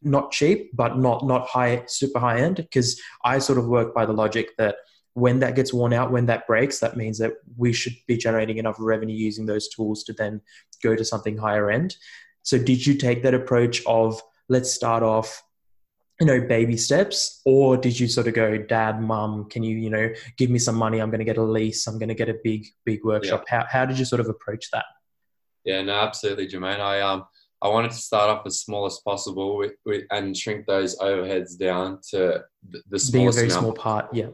not 0.04 0.32
cheap 0.32 0.70
but 0.76 1.00
not 1.00 1.26
not 1.26 1.48
high 1.48 1.84
super 1.88 2.20
high 2.20 2.40
end 2.40 2.58
because 2.58 3.02
i 3.24 3.40
sort 3.40 3.58
of 3.58 3.66
work 3.68 3.94
by 3.96 4.06
the 4.06 4.14
logic 4.14 4.50
that 4.60 4.76
when 5.14 5.40
that 5.40 5.56
gets 5.56 5.74
worn 5.74 5.94
out 5.94 6.12
when 6.12 6.26
that 6.26 6.48
breaks 6.48 6.80
that 6.80 6.96
means 6.96 7.18
that 7.18 7.34
we 7.58 7.74
should 7.74 7.94
be 8.08 8.16
generating 8.18 8.58
enough 8.58 8.78
revenue 8.80 9.16
using 9.16 9.46
those 9.46 9.68
tools 9.68 10.04
to 10.04 10.14
then 10.14 10.42
go 10.82 10.96
to 10.96 11.06
something 11.06 11.38
higher 11.38 11.70
end. 11.70 11.96
So 12.44 12.58
did 12.58 12.86
you 12.86 12.96
take 12.96 13.24
that 13.24 13.34
approach 13.34 13.84
of 13.86 14.22
let's 14.50 14.72
start 14.72 15.04
off 15.04 15.44
you 16.20 16.28
know 16.28 16.40
baby 16.40 16.78
steps 16.78 17.42
or 17.46 17.78
did 17.78 18.00
you 18.00 18.08
sort 18.08 18.28
of 18.28 18.34
go 18.34 18.58
dad 18.58 19.02
mum 19.02 19.50
can 19.50 19.64
you 19.64 19.78
you 19.78 19.90
know 19.90 20.10
give 20.38 20.50
me 20.50 20.60
some 20.60 20.76
money? 20.76 21.00
I'm 21.00 21.10
going 21.10 21.20
to 21.20 21.26
get 21.26 21.38
a 21.38 21.44
lease. 21.44 21.88
I'm 21.88 22.00
going 22.00 22.10
to 22.10 22.16
get 22.16 22.30
a 22.30 22.38
big 22.44 22.68
big 22.86 23.04
workshop. 23.04 23.46
How, 23.48 23.66
how 23.70 23.86
did 23.86 24.00
you 24.00 24.06
sort 24.06 24.22
of 24.22 24.30
approach 24.30 24.70
that? 24.72 24.86
Yeah, 25.64 25.82
no, 25.84 25.94
absolutely, 25.94 26.48
Jermaine. 26.48 26.80
I 26.80 27.02
um 27.02 27.26
I 27.62 27.68
wanted 27.68 27.92
to 27.92 27.98
start 27.98 28.30
off 28.30 28.46
as 28.48 28.60
small 28.60 28.88
as 28.88 29.00
possible 29.06 29.56
with, 29.56 29.74
with, 29.86 30.06
and 30.10 30.36
shrink 30.36 30.66
those 30.66 30.98
overheads 30.98 31.58
down 31.60 32.00
to 32.10 32.44
the, 32.68 32.82
the 32.90 33.10
being 33.12 33.28
a 33.28 33.32
very 33.32 33.48
amount. 33.48 33.60
small 33.60 33.74
part 33.74 34.08
yeah 34.14 34.28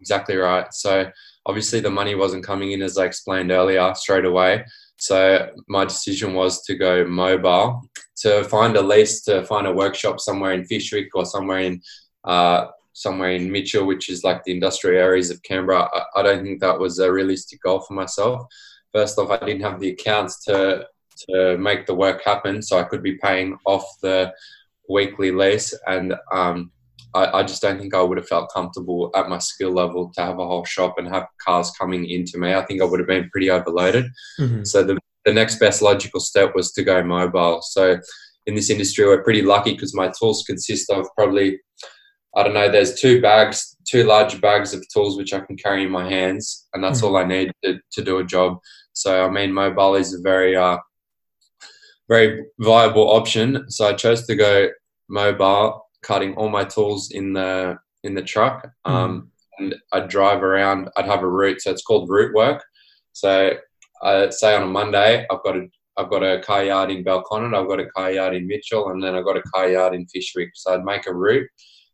Exactly 0.00 0.36
right. 0.36 0.72
So 0.72 1.10
obviously 1.46 1.80
the 1.80 1.90
money 1.90 2.14
wasn't 2.14 2.44
coming 2.44 2.72
in 2.72 2.82
as 2.82 2.98
I 2.98 3.04
explained 3.04 3.50
earlier 3.50 3.92
straight 3.94 4.24
away. 4.24 4.64
So 4.96 5.50
my 5.68 5.84
decision 5.84 6.34
was 6.34 6.62
to 6.64 6.74
go 6.74 7.06
mobile 7.06 7.82
to 8.18 8.44
find 8.44 8.76
a 8.76 8.82
lease 8.82 9.22
to 9.22 9.44
find 9.44 9.66
a 9.66 9.72
workshop 9.72 10.20
somewhere 10.20 10.52
in 10.52 10.64
Fyshwick 10.64 11.08
or 11.14 11.24
somewhere 11.24 11.60
in 11.60 11.80
uh, 12.24 12.66
somewhere 12.92 13.30
in 13.30 13.50
Mitchell, 13.50 13.86
which 13.86 14.10
is 14.10 14.24
like 14.24 14.44
the 14.44 14.52
industrial 14.52 15.00
areas 15.00 15.30
of 15.30 15.42
Canberra. 15.42 15.88
I, 15.92 16.20
I 16.20 16.22
don't 16.22 16.44
think 16.44 16.60
that 16.60 16.78
was 16.78 16.98
a 16.98 17.10
realistic 17.10 17.62
goal 17.62 17.80
for 17.80 17.94
myself. 17.94 18.42
First 18.92 19.18
off, 19.18 19.30
I 19.30 19.38
didn't 19.38 19.62
have 19.62 19.80
the 19.80 19.90
accounts 19.90 20.44
to 20.44 20.86
to 21.28 21.56
make 21.58 21.86
the 21.86 21.94
work 21.94 22.22
happen, 22.22 22.62
so 22.62 22.78
I 22.78 22.84
could 22.84 23.02
be 23.02 23.16
paying 23.18 23.58
off 23.66 23.84
the 24.02 24.32
weekly 24.88 25.30
lease 25.30 25.74
and 25.86 26.14
um, 26.32 26.72
I, 27.14 27.40
I 27.40 27.42
just 27.42 27.62
don't 27.62 27.78
think 27.78 27.94
I 27.94 28.02
would 28.02 28.18
have 28.18 28.28
felt 28.28 28.50
comfortable 28.54 29.10
at 29.14 29.28
my 29.28 29.38
skill 29.38 29.72
level 29.72 30.10
to 30.14 30.20
have 30.22 30.38
a 30.38 30.46
whole 30.46 30.64
shop 30.64 30.94
and 30.98 31.08
have 31.08 31.26
cars 31.44 31.70
coming 31.78 32.08
into 32.08 32.38
me. 32.38 32.54
I 32.54 32.64
think 32.64 32.80
I 32.80 32.84
would 32.84 33.00
have 33.00 33.08
been 33.08 33.28
pretty 33.30 33.50
overloaded. 33.50 34.06
Mhm. 34.38 34.66
So 34.66 34.82
the, 34.84 34.98
the 35.24 35.32
next 35.32 35.58
best 35.58 35.82
logical 35.82 36.20
step 36.20 36.54
was 36.54 36.72
to 36.72 36.82
go 36.84 37.02
mobile. 37.02 37.60
So 37.62 37.98
in 38.46 38.54
this 38.54 38.70
industry, 38.70 39.04
we're 39.06 39.22
pretty 39.24 39.42
lucky 39.42 39.72
because 39.72 39.94
my 39.94 40.10
tools 40.18 40.44
consist 40.46 40.90
of 40.90 41.06
probably, 41.16 41.58
I 42.36 42.42
don't 42.42 42.54
know, 42.54 42.70
there's 42.70 42.94
two 43.00 43.20
bags, 43.20 43.76
two 43.88 44.04
large 44.04 44.40
bags 44.40 44.72
of 44.72 44.82
tools 44.92 45.16
which 45.16 45.32
I 45.34 45.40
can 45.40 45.56
carry 45.56 45.82
in 45.82 45.90
my 45.90 46.08
hands, 46.08 46.68
and 46.72 46.82
that's 46.82 47.00
Mhm. 47.00 47.04
all 47.04 47.16
I 47.16 47.24
need 47.24 47.52
to, 47.64 47.78
to 47.92 48.02
do 48.02 48.18
a 48.18 48.24
job. 48.24 48.58
So 48.92 49.24
I 49.26 49.30
mean, 49.30 49.52
mobile 49.52 49.94
is 49.96 50.14
a 50.14 50.20
very, 50.20 50.56
uh, 50.56 50.78
very 52.08 52.44
viable 52.58 53.08
option. 53.10 53.64
So 53.70 53.86
I 53.88 53.92
chose 53.94 54.26
to 54.26 54.34
go 54.34 54.68
mobile, 55.08 55.86
cutting 56.02 56.34
all 56.34 56.48
my 56.48 56.64
tools 56.64 57.10
in 57.10 57.32
the 57.32 57.78
in 58.04 58.14
the 58.14 58.22
truck. 58.22 58.66
Um, 58.84 59.30
and 59.58 59.74
I'd 59.92 60.08
drive 60.08 60.42
around. 60.42 60.88
I'd 60.96 61.04
have 61.06 61.22
a 61.22 61.28
route, 61.28 61.60
so 61.60 61.70
it's 61.70 61.82
called 61.82 62.08
route 62.08 62.34
work. 62.34 62.62
So 63.12 63.52
I 64.02 64.30
say 64.30 64.54
on 64.56 64.62
a 64.62 64.66
Monday, 64.66 65.26
I've 65.30 65.42
got 65.42 65.56
a 65.56 65.66
I've 65.96 66.08
got 66.08 66.22
a 66.22 66.40
car 66.40 66.64
yard 66.64 66.90
in 66.90 67.04
Belconnen, 67.04 67.54
I've 67.54 67.68
got 67.68 67.80
a 67.80 67.86
car 67.90 68.10
yard 68.10 68.34
in 68.34 68.46
Mitchell, 68.46 68.88
and 68.90 69.02
then 69.02 69.14
I've 69.14 69.24
got 69.24 69.36
a 69.36 69.42
car 69.54 69.68
yard 69.68 69.94
in 69.94 70.06
Fyshwick. 70.06 70.50
So 70.54 70.72
I'd 70.72 70.84
make 70.84 71.06
a 71.06 71.14
route 71.14 71.46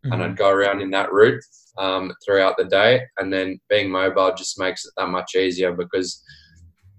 and 0.05 0.13
Mhm. 0.13 0.23
I'd 0.23 0.37
go 0.37 0.51
around 0.51 0.81
in 0.83 0.91
that 0.91 1.11
route 1.13 1.43
um, 1.79 2.13
throughout 2.25 2.57
the 2.57 2.67
day. 2.67 3.03
And 3.19 3.33
then 3.33 3.59
being 3.69 3.91
mobile 3.91 4.33
just 4.37 4.61
makes 4.61 4.85
it 4.85 4.93
that 4.97 5.09
much 5.09 5.35
easier 5.35 5.73
because 5.73 6.23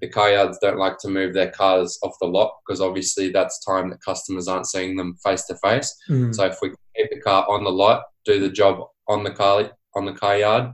the 0.01 0.09
car 0.09 0.31
yards 0.31 0.57
don't 0.61 0.77
like 0.77 0.97
to 0.99 1.07
move 1.07 1.33
their 1.33 1.49
cars 1.51 1.97
off 2.03 2.13
the 2.19 2.27
lot 2.27 2.51
because 2.65 2.81
obviously 2.81 3.29
that's 3.31 3.63
time 3.63 3.89
that 3.91 4.03
customers 4.03 4.47
aren't 4.49 4.67
seeing 4.67 4.97
them 4.97 5.15
face 5.23 5.45
to 5.45 5.55
face. 5.63 5.95
Mhm. 6.09 6.35
So 6.35 6.45
if 6.45 6.57
we 6.61 6.73
the 7.09 7.21
car 7.21 7.45
on 7.49 7.63
the 7.63 7.69
lot, 7.69 8.03
do 8.25 8.39
the 8.39 8.49
job 8.49 8.81
on 9.07 9.23
the 9.23 9.31
car 9.31 9.71
on 9.95 10.05
the 10.05 10.13
car 10.13 10.37
yard, 10.37 10.73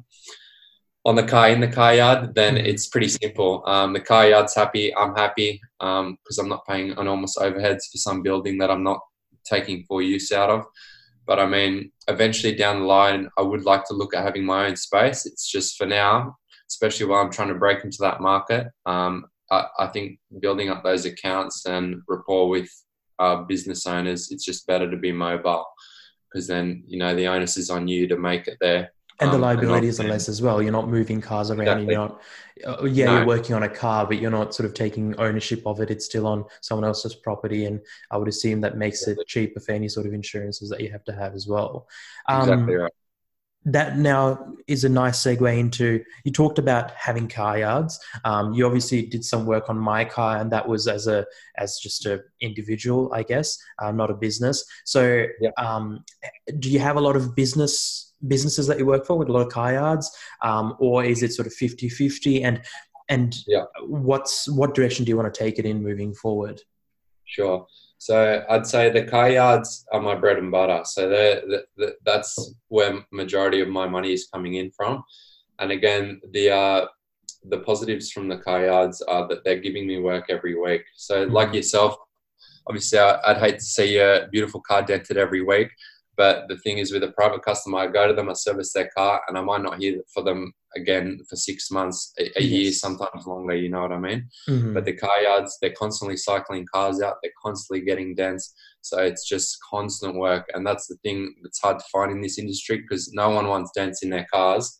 on 1.06 1.15
the 1.15 1.24
car 1.24 1.50
in 1.50 1.60
the 1.60 1.68
car 1.68 1.96
yard, 1.96 2.34
then 2.34 2.58
it's 2.58 2.88
pretty 2.88 3.10
simple. 3.10 3.63
Um, 3.65 3.94
the 3.94 4.00
car 4.00 4.30
yard's 4.30 4.56
happy, 4.56 4.96
I'm 4.96 5.15
happy 5.15 5.62
because 5.80 6.38
I'm 6.39 6.50
not 6.50 6.65
paying 6.65 6.92
enormous 6.98 7.38
overheads 7.38 7.92
for 7.92 7.98
some 7.98 8.22
building 8.22 8.58
that 8.60 8.72
I'm 8.72 8.84
not 8.84 9.00
taking 9.46 9.84
full 9.84 10.01
use 10.01 10.32
out 10.32 10.50
of. 10.50 10.65
But 11.25 11.39
I 11.39 11.46
mean, 11.46 11.92
eventually 12.08 12.56
down 12.56 12.80
the 12.80 12.86
line, 12.86 13.30
I 13.38 13.42
would 13.42 13.63
like 13.63 13.86
to 13.86 13.94
look 13.94 14.13
at 14.13 14.24
having 14.24 14.46
my 14.46 14.68
own 14.68 14.75
space. 14.75 15.25
It's 15.25 15.50
just 15.50 15.77
for 15.77 15.86
now, 15.86 16.36
especially 16.70 17.06
while 17.06 17.22
I'm 17.22 17.32
trying 17.32 17.50
to 17.50 17.56
break 17.56 17.84
into 17.84 17.98
that 18.01 18.22
market. 18.22 18.68
Um, 18.86 19.25
I, 19.51 19.65
I 19.80 19.88
think 19.88 20.20
building 20.39 20.70
up 20.70 20.84
those 20.84 21.06
accounts 21.06 21.65
and 21.65 22.01
rapport 22.08 22.50
with 22.50 22.70
uh, 23.20 23.44
business 23.44 23.86
owners, 23.86 24.32
it's 24.32 24.46
just 24.46 24.68
better 24.68 24.89
to 24.89 24.98
be 24.98 25.12
mobile 25.12 25.65
because 26.34 26.48
then 26.48 26.84
you 26.88 26.98
know 26.98 27.16
the 27.16 27.28
onus 27.28 27.58
is 27.58 27.70
on 27.70 27.88
you 27.88 28.08
to 28.08 28.18
make 28.18 28.48
it 28.48 28.58
there. 28.60 28.92
and 29.20 29.32
the 29.32 29.36
um, 29.36 29.44
and 29.60 29.68
not- 29.68 29.84
are 30.00 30.04
less 30.10 30.28
as 30.28 30.42
well. 30.42 30.62
You're 30.62 30.72
not 30.72 30.90
moving 30.90 31.22
cars 31.22 31.52
around. 31.52 31.62
Exactly. 31.62 31.94
You're 31.94 32.02
not. 32.08 32.22
Uh, 32.66 32.86
yeah, 32.86 33.06
No. 33.06 33.18
you're 33.18 33.25
working 33.28 33.56
on 33.56 33.63
a 33.63 33.70
car, 33.70 34.06
but 34.08 34.20
you're 34.20 34.32
not 34.32 34.54
sort 34.54 34.66
of 34.68 34.74
taking 34.74 35.16
ownership 35.18 35.62
of 35.66 35.80
it. 35.80 35.90
It's 35.92 36.06
still 36.06 36.28
on 36.28 36.46
someone 36.62 36.86
else's 36.86 37.16
property, 37.16 37.66
and 37.66 37.80
I 38.12 38.18
would 38.18 38.28
assume 38.28 38.62
that 38.62 38.78
makes 38.78 39.08
it 39.08 39.18
cheaper 39.28 39.60
for 39.60 39.72
any 39.72 39.88
sort 39.88 40.06
of 40.08 40.13
insurances 40.13 40.70
that 40.70 40.82
you 40.82 40.92
have 40.92 41.04
to 41.06 41.13
have 41.13 41.34
as 41.36 41.48
well. 41.48 41.88
Um, 42.28 42.42
Exactly 42.42 42.75
right. 42.75 42.92
That 43.65 43.98
now 43.98 44.46
is 44.67 44.84
a 44.84 44.89
nice 44.89 45.24
segue 45.24 45.58
into 45.58 46.03
you 46.25 46.32
talked 46.32 46.60
about 46.60 46.91
having 46.91 47.27
car 47.27 47.58
yards 47.60 48.00
um, 48.25 48.53
you 48.53 48.65
obviously 48.65 49.01
did 49.05 49.24
some 49.24 49.46
work 49.46 49.70
on 49.70 49.77
my 49.77 50.03
car 50.03 50.38
and 50.38 50.51
that 50.51 50.67
was 50.67 50.88
as 50.88 51.08
a 51.08 51.25
as 51.58 51.77
just 51.82 52.05
a 52.05 52.22
individual 52.41 53.10
i 53.13 53.24
guess 53.24 53.58
uh, 53.82 53.91
not 53.91 54.12
a 54.12 54.13
business 54.13 54.65
so 54.86 55.25
Yeah. 55.39 55.51
um, 55.58 56.03
do 56.60 56.70
you 56.70 56.79
have 56.79 56.98
a 56.98 57.01
lot 57.01 57.15
of 57.15 57.36
business 57.36 58.13
businesses 58.27 58.67
that 58.67 58.79
you 58.79 58.86
work 58.86 59.05
for 59.05 59.17
with 59.17 59.29
a 59.29 59.32
lot 59.32 59.46
of 59.48 59.51
car 59.51 59.74
yards 59.74 60.12
um, 60.43 60.75
or 60.79 61.03
is 61.03 61.24
it 61.24 61.34
sort 61.34 61.48
of 61.48 61.53
50 61.53 61.89
50 61.89 62.43
and 62.43 62.62
and 63.10 63.36
Yeah. 63.48 63.63
what's 63.88 64.48
what 64.50 64.75
direction 64.75 65.05
do 65.05 65.10
you 65.10 65.17
want 65.17 65.34
to 65.34 65.38
take 65.38 65.60
it 65.60 65.65
in 65.65 65.82
moving 65.84 66.13
forward 66.13 66.62
Sure. 67.25 67.65
So 68.07 68.43
I'd 68.50 68.67
say 68.67 68.89
the 68.89 69.05
car 69.05 69.29
yards 69.29 69.86
are 69.93 70.01
my 70.01 70.15
bread 70.15 70.38
and 70.38 70.51
butter. 70.51 70.81
So 70.83 71.07
they're, 71.07 71.39
the 71.51 71.60
the 71.77 71.95
that's 72.05 72.31
where 72.67 72.93
majority 73.12 73.62
of 73.62 73.69
my 73.69 73.88
money 73.88 74.12
is 74.12 74.27
coming 74.33 74.55
in 74.55 74.72
from. 74.77 75.03
And 75.60 75.72
again, 75.72 76.19
the 76.33 76.45
uh, 76.51 76.81
the 77.51 77.60
positives 77.60 78.12
from 78.12 78.27
the 78.27 78.39
car 78.39 78.65
yards 78.65 79.01
are 79.13 79.25
that 79.29 79.45
they're 79.45 79.65
giving 79.67 79.88
me 79.88 80.00
work 80.00 80.25
every 80.27 80.55
week. 80.65 80.83
So 80.98 81.24
like 81.24 81.50
Mhm. 81.51 81.55
yourself, 81.60 81.91
obviously 82.67 83.00
I'd 83.00 83.43
hate 83.45 83.60
to 83.60 83.72
see 83.77 83.89
a 84.00 84.27
beautiful 84.33 84.62
car 84.69 84.81
dented 84.81 85.17
every 85.25 85.43
week. 85.53 85.69
But 86.17 86.36
the 86.50 86.57
thing 86.57 86.79
is, 86.79 86.91
with 86.91 87.03
a 87.10 87.13
private 87.19 87.43
customer, 87.50 87.77
I 87.79 87.88
go 87.88 88.03
to 88.07 88.13
them, 88.13 88.29
I 88.29 88.33
service 88.33 88.74
their 88.74 88.89
car, 88.98 89.22
and 89.27 89.38
I 89.38 89.41
might 89.50 89.63
not 89.67 89.79
hear 89.81 90.01
for 90.13 90.24
them 90.27 90.51
again 90.75 91.20
for 91.30 91.36
six 91.36 91.70
months, 91.72 92.13
a, 92.20 92.30
a 92.39 92.44
year, 92.44 92.72
sometimes 92.72 93.25
longer. 93.27 93.56
You 93.56 93.70
know 93.70 93.82
what 93.82 93.92
I 93.92 94.00
mean? 94.00 94.30
Mhm. 94.50 94.74
But 94.74 94.86
the 94.86 94.94
car 94.94 95.22
yards, 95.22 95.58
they're 95.62 95.72
constantly 95.74 96.18
cycling 96.18 96.65
cars 96.74 97.01
out. 97.01 97.18
They're 97.22 97.32
constantly 97.44 97.86
getting 97.86 98.15
dents. 98.15 98.53
So 98.82 98.98
it's 99.00 99.27
just 99.27 99.58
constant 99.70 100.15
work. 100.15 100.50
And 100.53 100.65
that's 100.68 100.88
the 100.88 100.96
thing 101.03 101.36
that's 101.44 101.60
hard 101.62 101.80
to 101.80 101.86
find 101.92 102.12
in 102.12 102.22
this 102.22 102.38
industry 102.38 102.77
because 102.82 103.12
no 103.13 103.30
one 103.30 103.48
wants 103.48 103.72
dents 103.75 104.03
in 104.03 104.10
their 104.10 104.27
cars. 104.34 104.80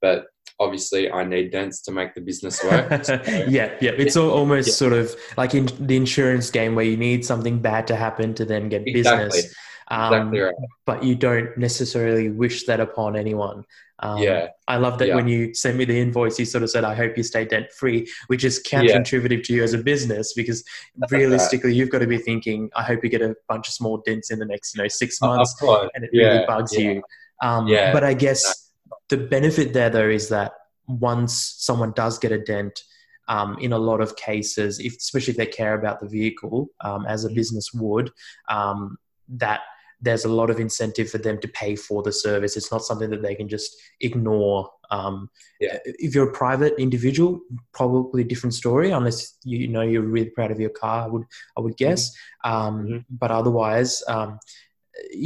But 0.00 0.26
obviously, 0.60 1.10
I 1.10 1.24
need 1.24 1.50
dents 1.52 1.82
to 1.82 1.92
make 1.92 2.14
the 2.14 2.20
business 2.20 2.62
work. 2.64 3.04
So, 3.04 3.14
yeah, 3.48 3.74
yeah. 3.80 3.92
It's 3.96 4.16
all, 4.16 4.30
almost 4.30 4.68
Yeah. 4.68 4.74
sort 4.74 4.92
of 4.92 5.14
like 5.36 5.54
in 5.54 5.66
the 5.80 5.96
insurance 5.96 6.50
game 6.50 6.74
where 6.74 6.84
you 6.84 6.96
need 6.96 7.24
something 7.24 7.60
bad 7.60 7.86
to 7.88 7.96
happen 7.96 8.34
to 8.34 8.44
then 8.44 8.68
get 8.68 8.82
Exactly. 8.86 9.26
business. 9.26 9.54
Um, 9.88 10.12
exactly 10.14 10.40
right. 10.40 10.54
But 10.86 11.04
you 11.04 11.14
don't 11.14 11.56
necessarily 11.58 12.30
wish 12.30 12.64
that 12.66 12.80
upon 12.80 13.16
anyone. 13.16 13.64
Um, 14.00 14.20
Yeah. 14.22 14.48
I 14.66 14.76
love 14.76 14.98
that 14.98 15.08
Yeah. 15.08 15.14
when 15.16 15.28
you 15.28 15.54
sent 15.54 15.76
me 15.76 15.84
the 15.84 15.98
invoice, 15.98 16.38
you 16.38 16.44
sort 16.44 16.62
of 16.64 16.70
said, 16.70 16.84
I 16.84 16.94
hope 16.94 17.16
you 17.16 17.22
stay 17.22 17.44
debt 17.44 17.72
free, 17.72 18.06
which 18.26 18.44
is 18.44 18.62
counterintuitive 18.68 19.44
to 19.44 19.52
you 19.54 19.62
as 19.62 19.72
a 19.72 19.78
business 19.78 20.32
because 20.34 20.64
realistically, 21.10 21.74
you've 21.74 21.90
got 21.90 22.00
to 22.00 22.06
be 22.06 22.18
thinking, 22.18 22.70
I 22.74 22.82
hope 22.82 23.04
you 23.04 23.10
get 23.10 23.22
a 23.22 23.34
bunch 23.48 23.68
of 23.68 23.74
small 23.74 23.98
dents 24.04 24.30
in 24.30 24.38
the 24.38 24.46
next, 24.46 24.74
you 24.74 24.82
know, 24.82 24.88
six 24.88 25.20
months. 25.20 25.54
course. 25.54 25.90
And 25.94 26.04
it 26.04 26.10
Yeah, 26.12 26.28
really 26.28 26.44
bugs 26.46 26.76
yeah. 26.76 26.90
you. 26.90 27.02
Um, 27.42 27.68
Yeah, 27.68 27.92
but 27.92 28.02
I 28.04 28.14
guess 28.14 28.72
the 29.08 29.16
benefit 29.16 29.72
there 29.72 29.90
though 29.90 30.08
is 30.08 30.28
that 30.30 30.52
once 30.88 31.54
someone 31.58 31.92
does 31.92 32.18
get 32.18 32.32
a 32.32 32.38
dent, 32.38 32.82
um, 33.28 33.56
in 33.58 33.72
a 33.72 33.78
lot 33.78 34.00
of 34.02 34.16
cases, 34.16 34.78
if, 34.80 34.96
especially 34.96 35.30
if 35.32 35.36
they 35.38 35.46
care 35.46 35.74
about 35.74 36.00
the 36.00 36.08
vehicle, 36.08 36.68
um, 36.80 37.06
as 37.06 37.24
a 37.24 37.28
Mm-hmm. 37.28 37.36
business 37.36 37.70
would, 37.72 38.10
um, 38.50 38.98
that 39.28 39.60
there's 40.04 40.24
a 40.24 40.34
lot 40.40 40.50
of 40.50 40.60
incentive 40.60 41.08
for 41.10 41.18
them 41.18 41.38
to 41.40 41.48
pay 41.48 41.74
for 41.86 42.02
the 42.02 42.12
service. 42.12 42.56
It's 42.56 42.72
not 42.74 42.84
something 42.84 43.10
that 43.10 43.22
they 43.22 43.34
can 43.34 43.48
just 43.48 43.70
ignore. 44.08 44.70
Um, 44.90 45.16
Yeah. 45.60 45.78
If 45.84 46.14
you're 46.14 46.28
a 46.30 46.38
private 46.44 46.74
individual, 46.86 47.40
probably 47.72 48.22
a 48.22 48.30
different 48.32 48.54
story. 48.62 48.88
Unless 48.98 49.18
you 49.44 49.68
know 49.74 49.84
you're 49.90 50.12
really 50.16 50.30
proud 50.36 50.50
of 50.52 50.60
your 50.64 50.74
car, 50.82 50.98
I 51.06 51.08
would 51.12 51.24
I 51.56 51.60
would 51.64 51.76
guess. 51.84 52.02
Um, 52.50 52.74
Mhm. 52.86 53.04
But 53.22 53.30
otherwise, 53.30 54.02
um, 54.14 54.38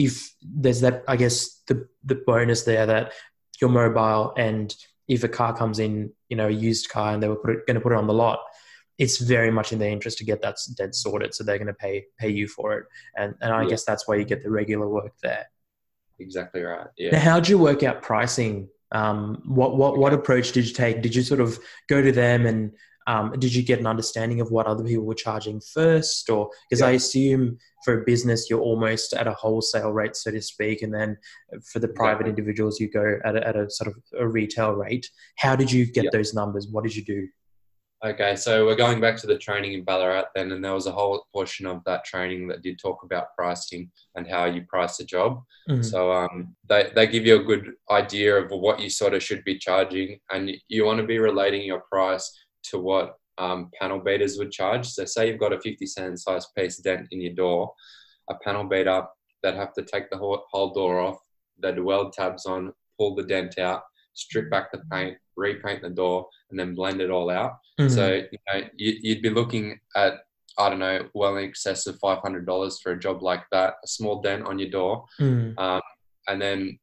if 0.08 0.12
there's 0.62 0.80
that, 0.84 0.96
I 1.12 1.16
guess 1.22 1.36
the 1.68 1.76
the 2.10 2.18
bonus 2.30 2.62
there 2.70 2.86
that 2.92 3.12
you're 3.60 3.70
mobile, 3.82 4.24
and 4.48 4.66
if 5.08 5.24
a 5.24 5.28
car 5.38 5.52
comes 5.60 5.78
in, 5.86 5.92
you 6.30 6.36
know, 6.38 6.48
a 6.48 6.58
used 6.70 6.86
car, 6.94 7.08
and 7.12 7.20
they 7.22 7.28
were 7.28 7.42
going 7.66 7.78
to 7.78 7.84
put 7.86 7.92
it 7.92 7.98
on 8.02 8.06
the 8.06 8.20
lot, 8.24 8.40
it's 8.98 9.18
very 9.18 9.50
much 9.50 9.72
in 9.72 9.78
their 9.78 9.90
interest 9.90 10.18
to 10.18 10.24
get 10.24 10.42
that 10.42 10.56
debt 10.76 10.94
sorted. 10.94 11.34
So 11.34 11.44
they're 11.44 11.58
going 11.58 11.68
to 11.68 11.74
pay 11.74 12.04
pay 12.18 12.30
you 12.30 12.48
for 12.48 12.72
it, 12.78 12.84
and 13.16 13.34
and 13.40 13.52
I 13.52 13.62
Yeah. 13.62 13.70
guess 13.70 13.84
that's 13.84 14.06
why 14.08 14.16
you 14.16 14.24
get 14.24 14.42
the 14.42 14.50
regular 14.50 14.88
work 14.88 15.12
there. 15.22 15.46
Exactly 16.18 16.62
right. 16.62 16.88
Now, 17.12 17.20
how 17.20 17.40
did 17.40 17.48
you 17.48 17.58
work 17.58 17.82
out 17.82 18.02
pricing? 18.02 18.68
Um, 18.90 19.42
what 19.46 19.76
what 19.76 19.98
what 19.98 20.12
approach 20.12 20.52
did 20.52 20.66
you 20.66 20.74
take? 20.74 21.02
Did 21.02 21.14
you 21.14 21.22
sort 21.22 21.40
of 21.40 21.58
go 21.88 22.02
to 22.02 22.10
them 22.12 22.46
and 22.46 22.72
um, 23.06 23.32
did 23.38 23.54
you 23.54 23.62
get 23.62 23.78
an 23.78 23.86
understanding 23.86 24.40
of 24.42 24.50
what 24.50 24.66
other 24.66 24.84
people 24.84 25.04
were 25.06 25.14
charging 25.14 25.60
first, 25.60 26.28
or 26.28 26.50
because 26.68 26.82
I 26.82 26.90
assume 26.90 27.56
for 27.84 28.02
a 28.02 28.04
business 28.04 28.50
you're 28.50 28.60
almost 28.60 29.14
at 29.14 29.26
a 29.26 29.32
wholesale 29.32 29.92
rate, 29.92 30.14
so 30.14 30.30
to 30.30 30.42
speak, 30.42 30.82
and 30.82 30.92
then 30.92 31.16
for 31.72 31.78
the 31.78 31.88
private 31.88 32.26
individuals 32.26 32.78
you 32.80 32.90
go 32.90 33.18
at 33.24 33.34
a, 33.36 33.46
at 33.48 33.56
a 33.56 33.70
sort 33.70 33.88
of 33.88 33.94
a 34.18 34.28
retail 34.28 34.72
rate. 34.72 35.06
How 35.36 35.56
did 35.56 35.72
you 35.72 35.86
get 35.86 36.04
Yeah. 36.04 36.10
those 36.12 36.34
numbers? 36.34 36.68
What 36.70 36.84
did 36.84 36.94
you 36.96 37.04
do? 37.04 37.28
Okay, 38.04 38.36
so 38.36 38.64
we're 38.64 38.76
going 38.76 39.00
back 39.00 39.16
to 39.16 39.26
the 39.26 39.36
training 39.36 39.72
in 39.72 39.82
Ballarat 39.82 40.26
then, 40.32 40.52
and 40.52 40.64
there 40.64 40.74
was 40.74 40.86
a 40.86 40.92
whole 40.92 41.26
portion 41.32 41.66
of 41.66 41.82
that 41.84 42.04
training 42.04 42.46
that 42.46 42.62
did 42.62 42.78
talk 42.78 43.02
about 43.02 43.34
pricing 43.36 43.90
and 44.14 44.24
how 44.24 44.44
you 44.44 44.62
price 44.68 45.00
a 45.00 45.04
job. 45.04 45.42
Mhm. 45.68 45.84
So 45.84 46.12
um, 46.12 46.54
they, 46.68 46.92
they 46.94 47.08
give 47.08 47.26
you 47.26 47.40
a 47.40 47.44
good 47.44 47.72
idea 47.90 48.36
of 48.36 48.52
what 48.52 48.78
you 48.78 48.88
sort 48.88 49.14
of 49.14 49.22
should 49.22 49.42
be 49.42 49.58
charging, 49.58 50.20
and 50.30 50.52
you 50.68 50.84
want 50.84 51.00
to 51.00 51.06
be 51.06 51.18
relating 51.18 51.62
your 51.62 51.82
price 51.90 52.30
to 52.70 52.78
what 52.78 53.16
um, 53.38 53.70
panel 53.80 53.98
beaters 53.98 54.38
would 54.38 54.52
charge. 54.52 54.86
So 54.86 55.04
say 55.04 55.28
you've 55.28 55.40
got 55.40 55.52
a 55.52 55.60
50 55.60 55.84
cent 55.86 56.20
size 56.20 56.46
piece 56.56 56.76
dent 56.76 57.08
in 57.10 57.20
your 57.20 57.34
door, 57.34 57.72
a 58.30 58.34
panel 58.36 58.64
beater 58.64 59.02
that 59.42 59.56
have 59.56 59.72
to 59.72 59.82
take 59.82 60.08
the 60.10 60.18
whole, 60.18 60.44
whole 60.52 60.72
door 60.72 61.00
off, 61.00 61.18
they'd 61.60 61.80
weld 61.80 62.12
tabs 62.12 62.46
on, 62.46 62.72
pull 62.96 63.16
the 63.16 63.24
dent 63.24 63.58
out, 63.58 63.82
strip 64.18 64.50
back 64.50 64.72
the 64.72 64.82
paint, 64.90 65.16
repaint 65.36 65.80
the 65.82 65.90
door, 65.90 66.28
and 66.50 66.58
then 66.58 66.74
blend 66.74 67.00
it 67.00 67.10
all 67.10 67.30
out. 67.30 67.58
Mhm. 67.80 67.90
So 67.90 68.04
you 68.32 68.38
know 68.52 68.68
you, 68.76 68.92
you'd 69.00 69.22
be 69.22 69.30
looking 69.30 69.78
at 69.96 70.14
I 70.58 70.68
don't 70.68 70.80
know 70.80 71.08
well 71.14 71.36
in 71.36 71.44
excess 71.44 71.86
of 71.86 71.98
five 72.00 72.18
hundred 72.18 72.44
dollars 72.46 72.80
for 72.80 72.92
a 72.92 72.98
job 72.98 73.22
like 73.22 73.44
that, 73.52 73.74
a 73.84 73.86
small 73.86 74.20
dent 74.20 74.42
on 74.44 74.58
your 74.58 74.70
door, 74.70 75.04
Mhm. 75.20 75.56
um, 75.58 75.80
and 76.26 76.42
then 76.42 76.78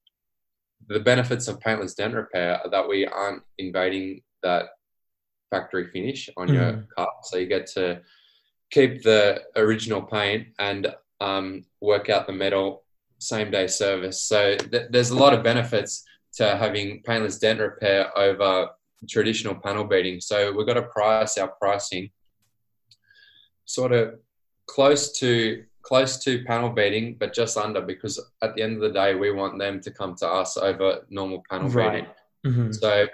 the 0.88 1.00
benefits 1.00 1.48
of 1.48 1.60
paintless 1.60 1.94
dent 1.96 2.14
repair 2.14 2.62
are 2.64 2.70
that 2.70 2.88
we 2.88 3.06
aren't 3.06 3.44
invading 3.58 4.22
that 4.44 4.66
factory 5.52 5.88
finish 5.92 6.30
on 6.38 6.48
your 6.54 6.72
Mhm. 6.74 6.88
car, 6.96 7.12
so 7.24 7.38
you 7.38 7.48
get 7.48 7.68
to 7.68 8.02
keep 8.72 9.04
the 9.04 9.44
original 9.58 10.02
paint 10.02 10.48
and 10.60 10.96
um, 11.22 11.66
work 11.82 12.10
out 12.10 12.28
the 12.28 12.34
metal 12.34 12.84
same 13.20 13.50
day 13.50 13.68
service. 13.68 14.22
So 14.22 14.58
th- 14.58 14.88
there's 14.90 15.10
a 15.12 15.16
lot 15.18 15.34
of 15.34 15.42
benefits 15.44 16.04
to 16.36 16.58
having 16.58 17.02
paintless 17.04 17.40
dent 17.40 17.60
repair 17.60 18.18
over 18.18 18.70
traditional 19.10 19.56
panel 19.56 19.84
beating. 19.84 20.20
So 20.20 20.52
we've 20.52 20.68
got 20.68 20.74
to 20.76 20.84
price 20.84 21.38
our 21.38 21.50
pricing 21.62 22.10
sort 23.66 23.92
of 23.92 24.16
close 24.68 25.12
to 25.20 25.64
close 25.82 26.18
to 26.24 26.44
panel 26.46 26.70
beating, 26.70 27.16
but 27.20 27.34
just 27.34 27.58
under 27.58 27.82
because 27.82 28.20
at 28.42 28.56
the 28.56 28.64
end 28.64 28.76
of 28.76 28.82
the 28.82 28.92
day, 28.92 29.14
we 29.14 29.32
want 29.32 29.60
them 29.60 29.80
to 29.80 29.92
come 29.92 30.16
to 30.16 30.28
us 30.28 30.58
over 30.58 31.06
normal 31.10 31.44
panel 31.50 31.68
beating. 31.68 32.06
Right. 32.06 32.08
Mhm. 32.46 32.74
So 32.74 33.08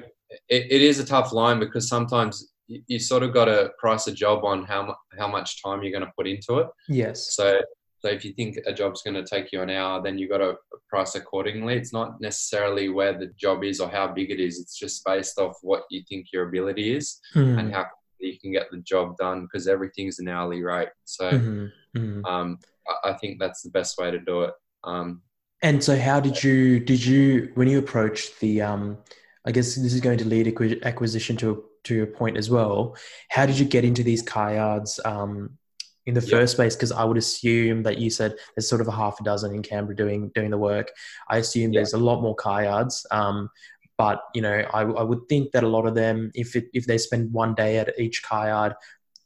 it, 0.47 0.71
it 0.71 0.81
is 0.81 0.99
a 0.99 1.05
tough 1.05 1.33
line 1.33 1.59
because 1.59 1.89
sometimes 1.89 2.53
you, 2.67 2.81
you 2.87 2.99
sort 2.99 3.23
of 3.23 3.33
got 3.33 3.45
to 3.45 3.71
price 3.77 4.07
a 4.07 4.13
job 4.13 4.45
on 4.45 4.63
how 4.63 4.95
how 5.19 5.27
much 5.27 5.61
time 5.61 5.83
you're 5.83 5.91
going 5.91 6.05
to 6.05 6.13
put 6.17 6.27
into 6.27 6.59
it. 6.59 6.67
Yes. 6.87 7.33
So 7.33 7.59
so 8.01 8.09
if 8.09 8.25
you 8.25 8.33
think 8.33 8.57
a 8.65 8.73
job's 8.73 9.03
going 9.03 9.13
to 9.13 9.23
take 9.23 9.51
you 9.51 9.61
an 9.61 9.69
hour, 9.69 10.01
then 10.01 10.17
you've 10.17 10.31
got 10.31 10.39
to 10.39 10.55
price 10.89 11.13
accordingly. 11.15 11.75
It's 11.75 11.93
not 11.93 12.19
necessarily 12.19 12.89
where 12.89 13.13
the 13.17 13.27
job 13.37 13.63
is 13.63 13.79
or 13.79 13.89
how 13.89 14.07
big 14.11 14.31
it 14.31 14.39
is. 14.39 14.59
It's 14.59 14.77
just 14.77 15.05
based 15.05 15.37
off 15.37 15.55
what 15.61 15.83
you 15.91 16.01
think 16.09 16.27
your 16.33 16.47
ability 16.49 16.95
is 16.95 17.19
Mhm. 17.35 17.59
and 17.59 17.73
how 17.73 17.85
you 18.19 18.39
can 18.39 18.51
get 18.51 18.71
the 18.71 18.79
job 18.79 19.17
done 19.17 19.43
because 19.43 19.67
everything's 19.67 20.19
an 20.19 20.27
hourly 20.27 20.63
rate. 20.63 20.89
So 21.05 21.29
Mhm. 21.31 21.71
Mhm. 21.95 22.25
um, 22.25 22.59
I, 23.03 23.13
think 23.13 23.39
that's 23.39 23.61
the 23.61 23.69
best 23.69 23.97
way 23.99 24.09
to 24.09 24.19
do 24.19 24.41
it. 24.41 24.53
Um, 24.83 25.21
And 25.61 25.83
so, 25.83 25.95
how 25.95 26.19
did 26.19 26.43
you 26.43 26.79
did 26.79 27.05
you 27.05 27.51
when 27.53 27.67
you 27.67 27.77
approached 27.77 28.39
the? 28.39 28.63
Um, 28.63 28.97
I 29.45 29.51
guess 29.51 29.75
this 29.75 29.93
is 29.93 30.01
going 30.01 30.17
to 30.17 30.25
lead 30.25 30.47
acqui- 30.47 30.81
acquisition 30.83 31.37
to 31.37 31.63
to 31.83 31.93
your 31.95 32.07
point 32.07 32.35
as 32.37 32.49
well. 32.49 32.95
How 33.29 33.45
did 33.45 33.59
you 33.59 33.65
get 33.65 33.83
into 33.85 34.01
these 34.03 34.23
car 34.23 34.53
yards 34.55 34.99
um, 35.05 35.57
in 36.05 36.13
the 36.13 36.21
Yep. 36.21 36.29
first 36.29 36.55
place? 36.55 36.75
Because 36.75 36.91
I 36.91 37.03
would 37.03 37.17
assume 37.17 37.83
that 37.83 37.97
you 37.97 38.09
said 38.09 38.35
there's 38.55 38.69
sort 38.69 38.81
of 38.81 38.87
a 38.87 38.91
half 38.91 39.19
a 39.19 39.23
dozen 39.23 39.53
in 39.53 39.61
Canberra 39.61 39.95
doing 39.95 40.31
doing 40.33 40.51
the 40.51 40.57
work. 40.57 40.91
I 41.29 41.37
assume 41.37 41.71
Yeah. 41.71 41.79
there's 41.79 41.93
a 41.93 41.97
lot 41.97 42.21
more 42.21 42.35
car 42.35 42.63
yards. 42.63 43.05
Um, 43.11 43.49
but 43.97 44.21
you 44.33 44.41
know, 44.41 44.65
I, 44.73 44.81
I 44.81 45.03
would 45.03 45.29
think 45.29 45.51
that 45.51 45.63
a 45.63 45.67
lot 45.67 45.85
of 45.85 45.93
them, 45.93 46.31
if 46.33 46.55
it, 46.55 46.65
if 46.73 46.87
they 46.87 46.97
spend 46.97 47.31
one 47.31 47.53
day 47.53 47.77
at 47.77 47.93
each 47.99 48.23
car 48.23 48.47
yard, 48.47 48.73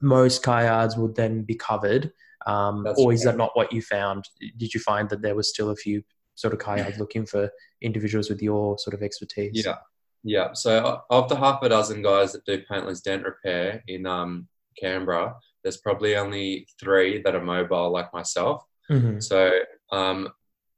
most 0.01 0.43
car 0.43 0.63
yards 0.63 0.97
would 0.97 1.15
then 1.15 1.43
be 1.43 1.55
covered. 1.55 2.11
Um, 2.45 2.85
or 2.97 3.11
is 3.11 3.25
right. 3.25 3.31
that 3.31 3.37
not 3.37 3.51
what 3.55 3.71
you 3.73 3.81
found? 3.81 4.29
Did 4.57 4.73
you 4.73 4.79
find 4.79 5.09
that 5.09 5.21
there 5.21 5.33
was 5.33 5.49
still 5.49 5.69
a 5.71 5.75
few 5.75 6.03
sort 6.35 6.53
of 6.53 6.59
car 6.59 6.77
yards 6.77 6.99
looking 6.99 7.25
for 7.25 7.49
individuals 7.81 8.29
with 8.29 8.41
your 8.41 8.77
sort 8.77 8.93
of 8.93 9.01
expertise? 9.01 9.63
Yeah, 9.65 9.77
yeah. 10.23 10.53
So 10.53 11.01
of 11.09 11.29
the 11.29 11.37
half 11.37 11.63
a 11.63 11.69
dozen 11.69 12.01
guys 12.01 12.33
that 12.33 12.45
do 12.45 12.61
paintless 12.69 13.01
dent 13.01 13.23
repair 13.23 13.81
in 13.87 14.05
um, 14.05 14.47
Canberra, 14.79 15.35
there's 15.65 15.77
probably 15.77 16.15
only 16.15 16.67
three 16.79 17.23
that 17.23 17.35
are 17.35 17.43
mobile 17.43 17.91
like 17.91 18.13
myself. 18.13 18.63
hmm 18.87 19.19
So 19.19 19.51
um, 19.91 20.29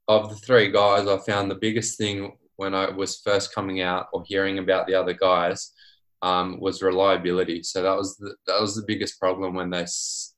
of 0.08 0.30
the 0.30 0.36
three 0.36 0.72
guys, 0.72 1.06
I 1.06 1.18
found 1.18 1.50
the 1.50 1.56
biggest 1.66 1.98
thing 1.98 2.32
when 2.56 2.74
I 2.74 2.90
was 2.90 3.20
first 3.20 3.54
coming 3.54 3.82
out 3.82 4.06
or 4.14 4.24
hearing 4.26 4.58
about 4.58 4.86
the 4.86 4.94
other 4.94 5.12
guys 5.12 5.72
um, 6.22 6.58
was 6.58 6.82
reliability. 6.82 7.62
So 7.62 7.82
that 7.82 7.96
was 7.96 8.16
the, 8.16 8.34
that 8.46 8.60
was 8.60 8.74
the 8.74 8.84
biggest 8.86 9.20
problem 9.20 9.54
when 9.54 9.68
they 9.68 9.84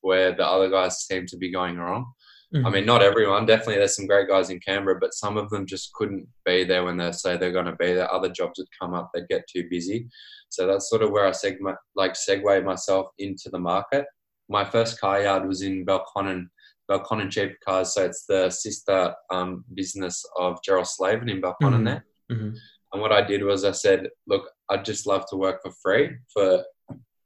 where 0.00 0.34
the 0.34 0.46
other 0.46 0.68
guys 0.68 1.06
seemed 1.06 1.28
to 1.28 1.38
be 1.38 1.52
going 1.52 1.78
wrong. 1.78 2.12
Mm-hmm. 2.52 2.66
I 2.66 2.70
mean, 2.70 2.84
not 2.84 3.02
everyone. 3.04 3.46
Definitely, 3.46 3.76
there's 3.76 3.94
some 3.94 4.08
great 4.08 4.28
guys 4.28 4.50
in 4.50 4.58
Canberra, 4.58 4.98
but 5.00 5.14
some 5.14 5.36
of 5.36 5.48
them 5.50 5.64
just 5.64 5.92
couldn't 5.92 6.26
be 6.44 6.64
there 6.64 6.84
when 6.84 6.96
they 6.96 7.12
say 7.12 7.36
they're 7.36 7.52
going 7.52 7.66
to 7.66 7.76
be 7.76 7.92
there. 7.92 8.12
Other 8.12 8.28
jobs 8.28 8.58
would 8.58 8.66
come 8.78 8.94
up, 8.94 9.12
they'd 9.14 9.28
get 9.28 9.48
too 9.48 9.68
busy. 9.70 10.08
So 10.48 10.66
that's 10.66 10.90
sort 10.90 11.02
of 11.02 11.12
where 11.12 11.26
I 11.26 11.30
segment, 11.30 11.76
like 11.94 12.14
segue 12.14 12.64
myself 12.64 13.06
into 13.18 13.50
the 13.50 13.60
market. 13.60 14.04
My 14.50 14.64
first 14.64 15.00
car 15.00 15.22
yard 15.22 15.46
was 15.46 15.62
in 15.62 15.86
Belconnen, 15.86 16.48
Belconnen 16.90 17.30
Cheap 17.30 17.52
Cars. 17.64 17.94
So 17.94 18.04
it's 18.04 18.26
the 18.26 18.50
sister 18.50 19.14
um, 19.30 19.64
business 19.74 20.24
of 20.36 20.60
Gerald 20.64 20.88
Slavin 20.88 21.28
in 21.28 21.40
Belconnen 21.40 21.82
Mhm. 21.82 21.84
there. 21.84 22.04
hmm 22.30 22.50
And 22.92 23.00
what 23.00 23.12
I 23.12 23.22
did 23.22 23.44
was 23.44 23.64
I 23.64 23.70
said, 23.70 24.08
look, 24.26 24.50
I'd 24.68 24.84
just 24.84 25.06
love 25.06 25.24
to 25.30 25.36
work 25.36 25.62
for 25.62 25.72
free 25.82 26.10
for 26.34 26.64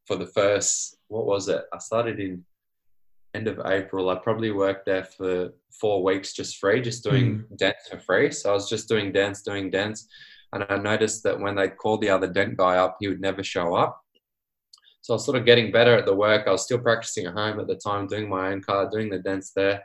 for 0.07 0.17
the 0.17 0.27
first 0.27 0.99
what 1.09 1.25
was 1.25 1.49
it? 1.49 1.63
I 1.73 1.79
started 1.79 2.21
in 2.21 2.45
end 3.35 3.49
of 3.49 3.59
April. 3.65 4.11
I 4.11 4.17
probably 4.17 4.51
worked 4.53 4.85
there 4.85 5.05
for 5.05 5.55
four 5.81 6.03
weeks 6.05 6.35
just 6.35 6.59
free, 6.59 6.83
just 6.83 7.03
doing 7.03 7.45
dents 7.57 7.89
for 7.89 7.99
free. 7.99 8.31
So 8.31 8.51
I 8.51 8.53
was 8.53 8.69
just 8.69 8.87
doing 8.89 9.13
dents, 9.13 9.41
doing 9.43 9.71
dents. 9.71 10.07
And 10.53 10.65
I 10.69 10.77
noticed 10.77 11.23
that 11.25 11.41
when 11.41 11.55
they 11.57 11.69
called 11.69 12.03
the 12.03 12.11
other 12.11 12.29
dent 12.31 12.57
guy 12.59 12.77
up, 12.77 12.97
he 13.01 13.09
would 13.09 13.21
never 13.21 13.43
show 13.43 13.75
up. 13.75 14.01
So 15.05 15.13
I 15.13 15.17
was 15.17 15.27
sort 15.27 15.37
of 15.37 15.45
getting 15.45 15.71
better 15.71 15.95
at 15.95 16.07
the 16.07 16.15
work. 16.15 16.47
I 16.47 16.51
was 16.51 16.63
still 16.63 16.79
practicing 16.79 17.27
at 17.27 17.35
home 17.35 17.61
at 17.61 17.67
the 17.67 17.75
time, 17.75 18.07
doing 18.07 18.27
my 18.27 18.53
own 18.53 18.63
car, 18.63 18.89
doing 18.91 19.11
the 19.11 19.19
dents 19.19 19.53
there. 19.55 19.85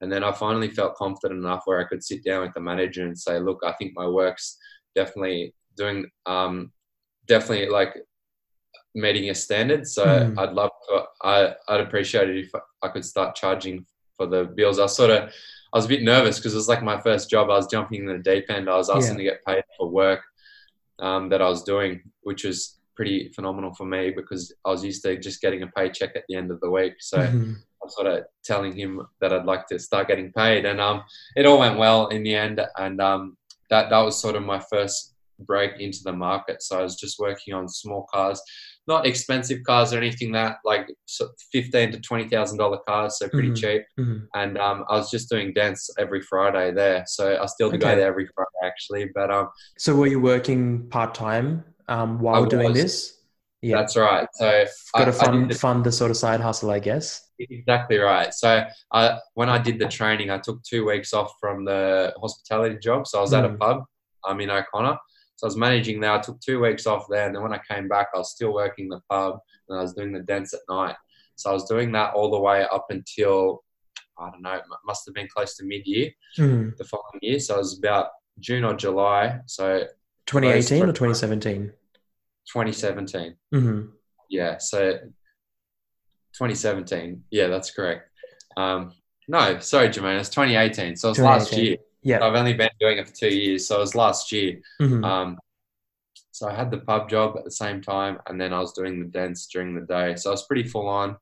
And 0.00 0.12
then 0.12 0.22
I 0.22 0.30
finally 0.30 0.70
felt 0.70 0.94
confident 0.94 1.40
enough 1.40 1.62
where 1.64 1.80
I 1.80 1.88
could 1.88 2.04
sit 2.04 2.22
down 2.22 2.42
with 2.42 2.54
the 2.54 2.60
manager 2.60 3.04
and 3.04 3.18
say, 3.18 3.40
look, 3.40 3.64
I 3.66 3.72
think 3.72 3.94
my 3.96 4.06
work's 4.06 4.58
definitely 4.94 5.56
doing, 5.76 6.08
um, 6.24 6.70
definitely 7.26 7.68
like 7.68 7.96
meeting 8.94 9.24
your 9.24 9.34
standards. 9.34 9.92
So 9.92 10.06
Mm. 10.06 10.38
I'd 10.38 10.52
love 10.52 10.70
to, 10.88 11.02
I, 11.20 11.54
I'd 11.66 11.80
appreciate 11.80 12.30
it 12.30 12.38
if 12.38 12.52
I 12.80 12.88
could 12.90 13.04
start 13.04 13.34
charging 13.34 13.84
for 14.16 14.26
the 14.26 14.44
bills. 14.44 14.78
I 14.78 14.86
sort 14.86 15.10
of, 15.10 15.30
I 15.72 15.78
was 15.78 15.86
a 15.86 15.88
bit 15.88 16.04
nervous 16.04 16.38
because 16.38 16.54
it 16.54 16.58
was 16.58 16.68
like 16.68 16.84
my 16.84 17.00
first 17.00 17.28
job. 17.28 17.50
I 17.50 17.56
was 17.56 17.66
jumping 17.66 18.02
in 18.02 18.06
the 18.06 18.18
deep 18.18 18.44
end. 18.50 18.70
I 18.70 18.76
was 18.76 18.88
asking 18.88 19.16
to 19.18 19.24
get 19.24 19.44
paid 19.44 19.64
for 19.76 19.88
work 19.88 20.20
um, 21.00 21.28
that 21.30 21.42
I 21.42 21.48
was 21.48 21.64
doing, 21.64 22.02
which 22.22 22.44
was 22.44 22.79
pretty 23.00 23.32
phenomenal 23.34 23.72
for 23.74 23.86
me 23.86 24.12
because 24.14 24.52
I 24.66 24.70
was 24.70 24.84
used 24.84 25.02
to 25.04 25.18
just 25.18 25.40
getting 25.40 25.62
a 25.62 25.66
paycheck 25.68 26.10
at 26.16 26.24
the 26.28 26.36
end 26.36 26.50
of 26.50 26.60
the 26.60 26.70
week. 26.70 26.94
So 27.00 27.16
Mhm. 27.18 27.56
I'm 27.82 27.88
sort 27.88 28.08
of 28.08 28.24
telling 28.44 28.76
him 28.76 29.00
that 29.22 29.32
I'd 29.32 29.46
like 29.46 29.66
to 29.68 29.78
start 29.78 30.08
getting 30.08 30.30
paid, 30.32 30.66
and 30.66 30.78
um, 30.82 31.02
it 31.34 31.46
all 31.46 31.58
went 31.58 31.78
well 31.78 32.08
in 32.08 32.22
the 32.22 32.34
end. 32.34 32.60
And 32.76 33.00
um, 33.00 33.38
that 33.70 33.88
that 33.88 34.00
was 34.00 34.20
sort 34.20 34.36
of 34.36 34.42
my 34.42 34.60
first 34.70 35.14
break 35.46 35.80
into 35.80 36.00
the 36.04 36.12
market. 36.12 36.62
So 36.62 36.78
I 36.78 36.82
was 36.82 36.96
just 36.96 37.18
working 37.18 37.54
on 37.54 37.66
small 37.66 38.06
cars, 38.12 38.38
not 38.86 39.06
expensive 39.06 39.60
cars 39.66 39.94
or 39.94 39.96
anything 39.96 40.32
that 40.32 40.56
like 40.66 40.86
fifteen 41.50 41.90
to 41.92 42.00
twenty 42.00 42.28
thousand 42.28 42.58
dollar 42.58 42.80
cars, 42.86 43.16
so 43.18 43.30
pretty 43.30 43.52
Mhm. 43.52 43.56
cheap. 43.62 43.82
Mhm. 43.98 44.26
And 44.34 44.58
um, 44.58 44.84
I 44.90 44.96
was 44.98 45.10
just 45.10 45.30
doing 45.30 45.54
dance 45.54 45.88
every 45.98 46.20
Friday 46.20 46.72
there. 46.72 47.04
So 47.06 47.40
I 47.42 47.46
still 47.46 47.70
do 47.70 47.78
go 47.78 47.96
there 47.96 48.08
every 48.08 48.28
Friday 48.34 48.60
actually. 48.62 49.06
But 49.14 49.30
um, 49.30 49.48
So 49.78 49.94
were 49.94 50.06
you 50.14 50.20
working 50.20 50.86
part 50.90 51.14
time 51.14 51.64
um, 51.90 52.20
while 52.20 52.46
doing 52.46 52.72
this? 52.72 53.18
Yeah, 53.62 53.76
that's 53.76 53.94
right. 53.96 54.26
So 54.34 54.64
got 54.96 55.04
to 55.04 55.04
I- 55.04 55.04
I 55.04 55.04
did 55.04 55.14
fund 55.14 55.50
the- 55.50 55.54
fund 55.54 55.84
the 55.84 55.92
sort 55.92 56.10
of 56.10 56.16
side 56.16 56.40
hustle, 56.40 56.70
I 56.70 56.78
guess. 56.78 57.26
Exactly 57.38 57.98
right. 57.98 58.32
So 58.32 58.64
I, 58.92 59.18
when 59.34 59.50
I 59.50 59.58
did 59.58 59.78
the 59.78 59.86
training, 59.88 60.30
I 60.30 60.38
took 60.38 60.62
two 60.62 60.86
weeks 60.86 61.12
off 61.12 61.32
from 61.40 61.64
the 61.66 62.14
hospitality 62.20 62.78
job. 62.78 63.06
So 63.06 63.18
I 63.18 63.20
was 63.22 63.34
at 63.34 63.44
a 63.44 63.50
Mm. 63.50 63.58
pub. 63.58 63.84
I'm 64.24 64.40
in 64.40 64.48
O'Connor. 64.50 64.96
So 65.36 65.46
I 65.46 65.48
was 65.48 65.56
managing 65.56 66.00
there. 66.00 66.12
I 66.12 66.20
took 66.20 66.40
two 66.40 66.60
weeks 66.60 66.86
off 66.86 67.06
there, 67.10 67.26
and 67.26 67.34
then 67.34 67.42
when 67.42 67.52
I 67.52 67.60
came 67.70 67.88
back, 67.88 68.08
I 68.14 68.18
was 68.18 68.30
still 68.30 68.52
working 68.54 68.88
the 68.88 69.00
pub 69.10 69.38
and 69.68 69.78
I 69.78 69.82
was 69.82 69.94
doing 69.94 70.12
the 70.12 70.20
dance 70.20 70.52
at 70.54 70.60
night. 70.68 70.96
So 71.36 71.50
I 71.50 71.52
was 71.54 71.64
doing 71.64 71.92
that 71.92 72.12
all 72.14 72.30
the 72.30 72.38
way 72.40 72.62
up 72.64 72.86
until 72.90 73.62
I 74.18 74.28
don't 74.30 74.42
know, 74.42 74.52
it 74.52 74.62
must 74.84 75.06
have 75.06 75.14
been 75.14 75.28
close 75.34 75.56
to 75.56 75.64
mid-year 75.64 76.10
Mm. 76.38 76.76
the 76.76 76.84
following 76.84 77.20
year. 77.22 77.40
So 77.40 77.54
it 77.54 77.58
was 77.58 77.78
about 77.78 78.08
June 78.38 78.64
or 78.64 78.74
July. 78.74 79.40
So 79.46 79.86
2018 80.26 80.82
or 80.82 80.92
2017? 80.92 81.72
2017. 82.46 83.34
hmm 83.52 83.82
Yeah, 84.28 84.58
so 84.58 84.92
2017. 86.34 87.24
Yeah, 87.30 87.48
that's 87.48 87.70
correct. 87.70 88.08
Um, 88.56 88.92
no, 89.28 89.58
sorry, 89.60 89.88
Jermaine, 89.88 90.18
it's 90.18 90.28
2018. 90.30 90.96
So 90.96 91.08
it 91.08 91.10
was 91.12 91.18
last 91.20 91.52
year. 91.56 91.76
Yeah. 92.02 92.24
I've 92.24 92.34
only 92.34 92.54
been 92.54 92.70
doing 92.80 92.98
it 92.98 93.08
for 93.08 93.14
two 93.14 93.28
years, 93.34 93.66
so 93.68 93.76
it 93.76 93.80
was 93.80 93.94
last 93.94 94.32
year. 94.32 94.60
Mhm. 94.80 95.04
Um, 95.04 95.38
so 96.30 96.48
I 96.48 96.54
had 96.54 96.70
the 96.70 96.78
pub 96.78 97.08
job 97.10 97.36
at 97.36 97.44
the 97.44 97.50
same 97.50 97.82
time, 97.82 98.18
and 98.26 98.40
then 98.40 98.52
I 98.52 98.58
was 98.60 98.72
doing 98.72 98.98
the 99.00 99.06
dance 99.08 99.46
during 99.46 99.74
the 99.74 99.86
day. 99.86 100.16
So 100.16 100.30
I 100.30 100.32
was 100.32 100.46
pretty 100.46 100.64
full 100.68 100.88
on. 100.88 101.16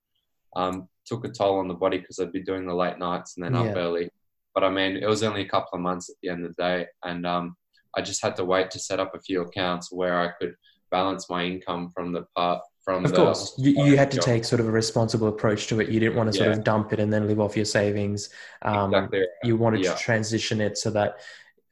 Um, 0.56 0.88
took 1.04 1.24
a 1.24 1.28
toll 1.28 1.58
on 1.58 1.68
the 1.68 1.74
body 1.74 1.98
because 1.98 2.18
I'd 2.20 2.32
be 2.32 2.42
doing 2.42 2.66
the 2.66 2.74
late 2.74 2.98
nights 2.98 3.36
and 3.36 3.44
then 3.44 3.54
Yeah. 3.54 3.70
up 3.70 3.76
early. 3.76 4.10
But 4.54 4.64
I 4.64 4.70
mean, 4.70 4.96
it 4.96 5.06
was 5.06 5.22
only 5.22 5.42
a 5.42 5.48
couple 5.48 5.70
of 5.74 5.80
months 5.80 6.08
at 6.10 6.16
the 6.22 6.28
end 6.28 6.44
of 6.46 6.54
the 6.54 6.62
day, 6.62 6.86
and 7.04 7.26
um, 7.26 7.56
I 7.96 8.02
just 8.02 8.22
had 8.22 8.36
to 8.36 8.44
wait 8.44 8.70
to 8.72 8.78
set 8.78 9.00
up 9.00 9.14
a 9.14 9.20
few 9.20 9.42
accounts 9.42 9.90
where 9.92 10.18
I 10.20 10.28
could 10.38 10.54
balance 10.90 11.28
my 11.30 11.44
income 11.44 11.90
from 11.94 12.12
the 12.12 12.22
part 12.36 12.62
from 12.84 13.04
Of 13.04 13.10
the 13.10 13.16
course, 13.18 13.54
you, 13.58 13.72
you 13.84 13.96
had 13.98 14.10
to 14.12 14.16
job. 14.16 14.24
take 14.24 14.44
sort 14.46 14.60
of 14.60 14.66
a 14.68 14.70
responsible 14.70 15.28
approach 15.28 15.66
to 15.66 15.80
it. 15.80 15.90
You 15.90 16.00
didn't 16.00 16.16
want 16.16 16.28
to 16.28 16.32
sort 16.32 16.48
Yeah. 16.48 16.56
of 16.56 16.64
dump 16.64 16.92
it 16.94 17.00
and 17.00 17.12
then 17.12 17.26
live 17.26 17.38
off 17.38 17.54
your 17.54 17.66
savings. 17.66 18.30
Um, 18.62 18.94
exactly. 18.94 19.26
You 19.44 19.56
wanted 19.56 19.84
Yeah. 19.84 19.92
to 19.92 19.98
transition 19.98 20.60
it 20.62 20.78
so 20.78 20.90
that 20.92 21.16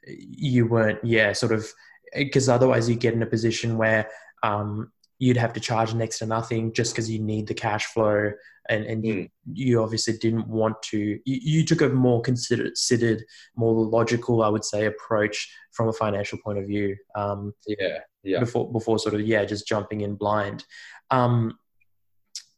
you 0.06 0.66
weren't, 0.66 1.02
yeah, 1.02 1.32
sort 1.32 1.52
of, 1.52 1.66
because 2.14 2.48
otherwise 2.50 2.88
you 2.88 2.96
get 2.96 3.14
in 3.14 3.22
a 3.22 3.26
position 3.26 3.78
where 3.78 4.10
um, 4.42 4.92
you'd 5.18 5.38
have 5.38 5.54
to 5.54 5.60
charge 5.60 5.94
next 5.94 6.18
to 6.18 6.26
nothing 6.26 6.72
just 6.74 6.92
because 6.92 7.10
you 7.10 7.18
need 7.18 7.46
the 7.46 7.54
cash 7.54 7.86
flow, 7.86 8.32
and 8.68 8.84
and 8.84 9.04
you, 9.04 9.14
Mm. 9.14 9.30
you 9.52 9.82
obviously 9.82 10.16
didn't 10.18 10.48
want 10.48 10.80
to. 10.90 10.98
You, 10.98 11.18
you 11.24 11.64
took 11.64 11.80
a 11.82 11.88
more 11.88 12.20
considered, 12.20 12.66
considered, 12.66 13.24
more 13.56 13.72
logical, 13.72 14.42
I 14.42 14.48
would 14.48 14.64
say, 14.64 14.86
approach 14.86 15.36
from 15.72 15.88
a 15.88 15.92
financial 15.92 16.38
point 16.44 16.58
of 16.58 16.66
view. 16.66 16.96
Um, 17.14 17.52
Yeah, 17.66 17.98
yeah. 18.22 18.40
before 18.40 18.70
before 18.72 18.98
sort 18.98 19.14
of 19.14 19.20
yeah 19.22 19.44
just 19.44 19.68
jumping 19.68 20.00
in 20.00 20.16
blind 20.16 20.64
um 21.12 21.56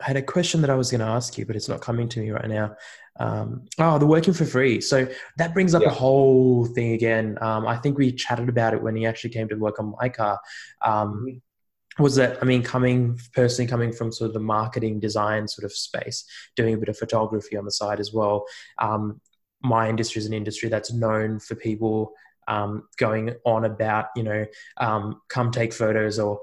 i 0.01 0.05
had 0.07 0.17
a 0.17 0.23
question 0.23 0.63
that 0.63 0.71
i 0.71 0.75
was 0.75 0.91
going 0.91 1.01
to 1.01 1.07
ask 1.07 1.37
you 1.37 1.45
but 1.45 1.55
it's 1.57 1.69
not 1.69 1.83
coming 1.83 2.09
to 2.09 2.21
me 2.21 2.31
right 2.31 2.49
now 2.49 2.75
um 3.21 3.67
oh 3.79 3.99
the 3.99 4.07
working 4.07 4.33
for 4.33 4.47
free 4.47 4.81
so 4.81 5.07
that 5.37 5.53
brings 5.53 5.75
up 5.75 5.83
Yeah. 5.83 5.89
a 5.91 5.93
whole 5.93 6.65
thing 6.67 6.93
again 6.95 7.37
um 7.43 7.67
i 7.67 7.77
think 7.77 7.99
we 7.99 8.13
chatted 8.13 8.49
about 8.49 8.73
it 8.73 8.83
when 8.83 8.97
he 8.97 9.05
actually 9.05 9.31
came 9.31 9.47
to 9.49 9.57
work 9.57 9.79
on 9.79 9.95
my 10.01 10.09
car 10.09 10.39
um 10.83 11.27
Mhm. 11.29 11.41
Was 11.99 12.15
that 12.15 12.39
i 12.43 12.45
mean 12.45 12.63
coming 12.63 13.19
personally 13.35 13.69
coming 13.69 13.93
from 13.93 14.13
sort 14.13 14.29
of 14.29 14.35
the 14.35 14.41
marketing 14.41 15.01
design 15.01 15.47
sort 15.49 15.65
of 15.65 15.73
space 15.73 16.25
doing 16.57 16.75
a 16.75 16.79
bit 16.79 16.89
of 16.89 16.97
photography 16.97 17.57
on 17.57 17.65
the 17.65 17.71
side 17.71 18.01
as 18.01 18.13
well 18.13 18.45
um 18.79 19.21
my 19.63 19.89
industry 19.89 20.21
is 20.21 20.27
an 20.27 20.33
industry 20.33 20.69
that's 20.69 20.93
known 20.93 21.39
for 21.41 21.55
people 21.57 22.13
um, 22.49 22.89
going 22.97 23.35
on 23.45 23.65
about 23.65 24.07
you 24.17 24.23
know 24.25 24.45
um, 24.79 25.21
come 25.29 25.51
take 25.53 25.73
photos 25.73 26.19
or 26.19 26.41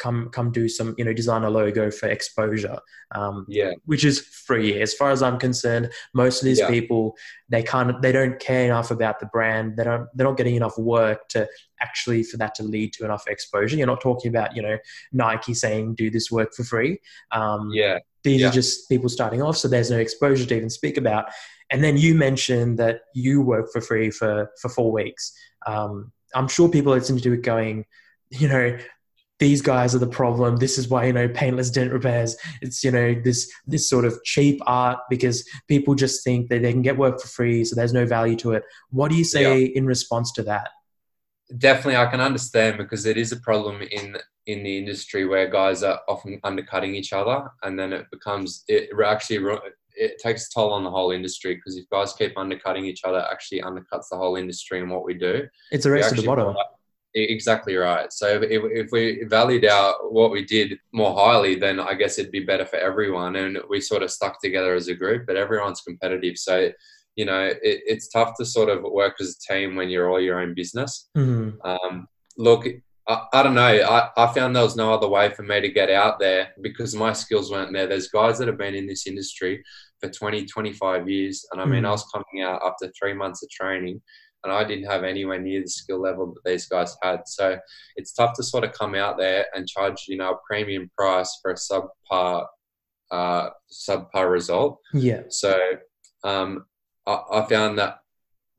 come 0.00 0.30
come 0.30 0.50
do 0.52 0.68
some 0.68 0.94
you 0.96 1.04
know 1.04 1.12
design 1.12 1.42
a 1.44 1.50
logo 1.50 1.90
for 1.90 2.08
exposure 2.08 2.78
um, 3.14 3.44
Yeah, 3.48 3.72
which 3.84 4.04
is 4.04 4.20
free. 4.20 4.80
As 4.80 4.94
far 4.94 5.10
as 5.10 5.22
i'm 5.22 5.38
concerned 5.38 5.90
most 6.14 6.40
of 6.40 6.46
these 6.46 6.60
Yeah. 6.60 6.70
people 6.70 7.14
they 7.50 7.62
can't 7.62 8.00
they 8.00 8.12
don't 8.12 8.38
care 8.40 8.64
enough 8.64 8.90
about 8.90 9.20
the 9.20 9.26
brand. 9.26 9.76
They 9.76 9.84
don't 9.84 10.06
they're 10.14 10.26
not 10.26 10.36
getting 10.38 10.56
enough 10.56 10.78
work 10.78 11.28
to 11.30 11.46
actually 11.80 12.22
for 12.22 12.36
that 12.38 12.54
to 12.56 12.62
lead 12.62 12.92
to 12.94 13.04
enough 13.04 13.24
exposure. 13.26 13.76
You're 13.76 13.86
not 13.86 14.00
talking 14.00 14.30
about 14.30 14.56
you 14.56 14.62
know 14.62 14.78
nike 15.12 15.52
saying 15.54 15.94
do 15.96 16.10
this 16.10 16.30
work 16.30 16.54
for 16.54 16.64
free. 16.64 17.00
Um, 17.32 17.70
yeah, 17.72 17.98
these 18.24 18.40
Yeah. 18.40 18.48
are 18.48 18.52
just 18.52 18.88
people 18.88 19.08
starting 19.08 19.42
off, 19.42 19.56
so 19.56 19.68
there's 19.68 19.90
no 19.90 19.98
exposure 19.98 20.46
to 20.46 20.56
even 20.56 20.70
speak 20.70 20.96
about. 20.96 21.26
And 21.70 21.82
then 21.84 21.96
you 21.96 22.14
mentioned 22.14 22.78
that 22.78 23.00
you 23.14 23.40
work 23.40 23.70
for 23.72 23.80
free 23.80 24.10
for 24.10 24.50
for 24.60 24.68
four 24.68 24.90
weeks. 24.92 25.32
Um, 25.66 26.12
I'm 26.34 26.48
sure 26.48 26.68
people 26.68 26.92
listening 26.92 27.20
to 27.22 27.32
it 27.32 27.42
going, 27.42 27.84
you 28.30 28.48
know, 28.48 28.76
these 29.40 29.62
guys 29.62 29.94
are 29.94 29.98
the 29.98 30.06
problem. 30.06 30.56
This 30.56 30.78
is 30.78 30.88
why 30.88 31.06
you 31.06 31.12
know 31.12 31.28
paintless 31.28 31.70
dent 31.70 31.92
repairs. 31.92 32.36
It's 32.62 32.82
you 32.84 32.90
know 32.90 33.14
this 33.14 33.50
this 33.66 33.88
sort 33.88 34.04
of 34.04 34.22
cheap 34.24 34.60
art 34.66 35.00
because 35.10 35.48
people 35.68 35.94
just 35.94 36.22
think 36.24 36.48
that 36.48 36.62
they 36.62 36.72
can 36.72 36.82
get 36.82 36.96
work 36.96 37.20
for 37.20 37.28
free, 37.28 37.64
so 37.64 37.74
there's 37.74 37.92
no 37.92 38.06
value 38.06 38.36
to 38.36 38.52
it. 38.52 38.62
What 38.90 39.10
do 39.10 39.16
you 39.16 39.24
say 39.24 39.64
in 39.64 39.86
response 39.86 40.32
to 40.32 40.42
that? 40.44 40.70
Definitely. 41.58 41.96
I 41.96 42.06
can 42.06 42.20
understand 42.20 42.78
because 42.78 43.06
it 43.06 43.16
is 43.16 43.32
a 43.32 43.36
problem 43.36 43.82
in 43.82 44.16
in 44.46 44.62
the 44.62 44.76
industry 44.76 45.26
where 45.26 45.48
guys 45.48 45.82
are 45.82 46.00
often 46.08 46.40
undercutting 46.44 46.94
each 46.94 47.12
other, 47.12 47.48
and 47.62 47.78
then 47.78 47.92
it 47.92 48.06
becomes 48.10 48.64
it 48.68 48.90
actually 49.04 49.38
it 49.96 50.18
takes 50.18 50.48
a 50.48 50.50
toll 50.52 50.72
on 50.72 50.84
the 50.84 50.90
whole 50.90 51.12
industry 51.12 51.54
because 51.54 51.76
if 51.76 51.88
guys 51.88 52.12
keep 52.14 52.36
undercutting 52.36 52.84
each 52.84 53.04
other, 53.04 53.18
it 53.18 53.28
actually 53.30 53.62
undercuts 53.62 54.08
the 54.10 54.16
whole 54.16 54.36
industry 54.36 54.80
and 54.80 54.90
what 54.90 55.04
we 55.04 55.14
do. 55.14 55.46
It's 55.70 55.86
a 55.86 55.90
race 55.90 56.10
to 56.10 56.20
the 56.20 56.26
bottom. 56.26 56.56
Exactly 57.16 57.76
right. 57.76 58.12
So 58.12 58.42
if, 58.42 58.62
if 58.64 58.90
we 58.90 59.22
valued 59.28 59.64
our 59.66 59.94
what 60.10 60.32
we 60.32 60.44
did 60.44 60.76
more 60.92 61.14
highly, 61.14 61.54
then 61.54 61.78
I 61.78 61.94
guess 61.94 62.18
it'd 62.18 62.32
be 62.32 62.40
better 62.40 62.66
for 62.66 62.76
everyone. 62.76 63.36
And 63.36 63.58
we 63.70 63.80
sort 63.80 64.02
of 64.02 64.10
stuck 64.10 64.40
together 64.40 64.74
as 64.74 64.88
a 64.88 64.94
group, 64.94 65.24
but 65.26 65.36
everyone's 65.36 65.80
competitive. 65.82 66.36
So, 66.36 66.72
you 67.16 67.24
know, 67.24 67.40
it, 67.46 67.58
it's 67.62 68.08
tough 68.08 68.32
to 68.38 68.44
sort 68.44 68.68
of 68.68 68.82
work 68.82 69.14
as 69.20 69.36
a 69.36 69.52
team 69.52 69.76
when 69.76 69.88
you're 69.88 70.10
all 70.10 70.20
your 70.20 70.40
own 70.40 70.54
business. 70.54 71.08
Mhm. 71.16 71.56
Um, 71.64 72.06
look, 72.36 72.66
I, 73.06 73.26
I 73.32 73.42
don't 73.42 73.54
know. 73.54 73.62
I, 73.62 74.10
I 74.16 74.32
found 74.32 74.56
there 74.56 74.62
was 74.62 74.76
no 74.76 74.92
other 74.92 75.08
way 75.08 75.30
for 75.30 75.42
me 75.42 75.60
to 75.60 75.68
get 75.68 75.90
out 75.90 76.18
there 76.18 76.48
because 76.62 76.94
my 76.94 77.12
skills 77.12 77.50
weren't 77.50 77.72
there. 77.72 77.86
There's 77.86 78.08
guys 78.08 78.38
that 78.38 78.48
have 78.48 78.58
been 78.58 78.74
in 78.74 78.86
this 78.86 79.06
industry 79.06 79.62
for 80.00 80.08
20, 80.08 80.46
25 80.46 81.08
years. 81.08 81.46
And 81.52 81.60
I 81.60 81.66
mean, 81.66 81.82
Mhm. 81.84 81.88
I 81.88 81.90
was 81.90 82.04
coming 82.12 82.42
out 82.42 82.62
after 82.64 82.90
three 82.98 83.12
months 83.14 83.42
of 83.42 83.50
training 83.50 84.00
and 84.42 84.52
I 84.52 84.64
didn't 84.64 84.90
have 84.90 85.04
anywhere 85.04 85.38
near 85.40 85.60
the 85.62 85.68
skill 85.68 86.00
level 86.00 86.34
that 86.34 86.50
these 86.50 86.66
guys 86.66 86.96
had. 87.02 87.20
So 87.26 87.58
it's 87.96 88.12
tough 88.12 88.34
to 88.36 88.42
sort 88.42 88.64
of 88.64 88.72
come 88.72 88.94
out 88.94 89.16
there 89.18 89.46
and 89.54 89.68
charge, 89.68 90.04
you 90.08 90.16
know, 90.16 90.32
a 90.32 90.38
premium 90.46 90.90
price 90.98 91.38
for 91.40 91.50
a 91.52 91.54
subpar, 91.54 92.46
uh, 93.10 93.50
subpar 93.72 94.30
result. 94.30 94.80
Yeah. 94.92 95.22
So 95.28 95.58
um, 96.24 96.64
I, 97.06 97.20
I 97.32 97.46
found 97.46 97.78
that 97.78 98.00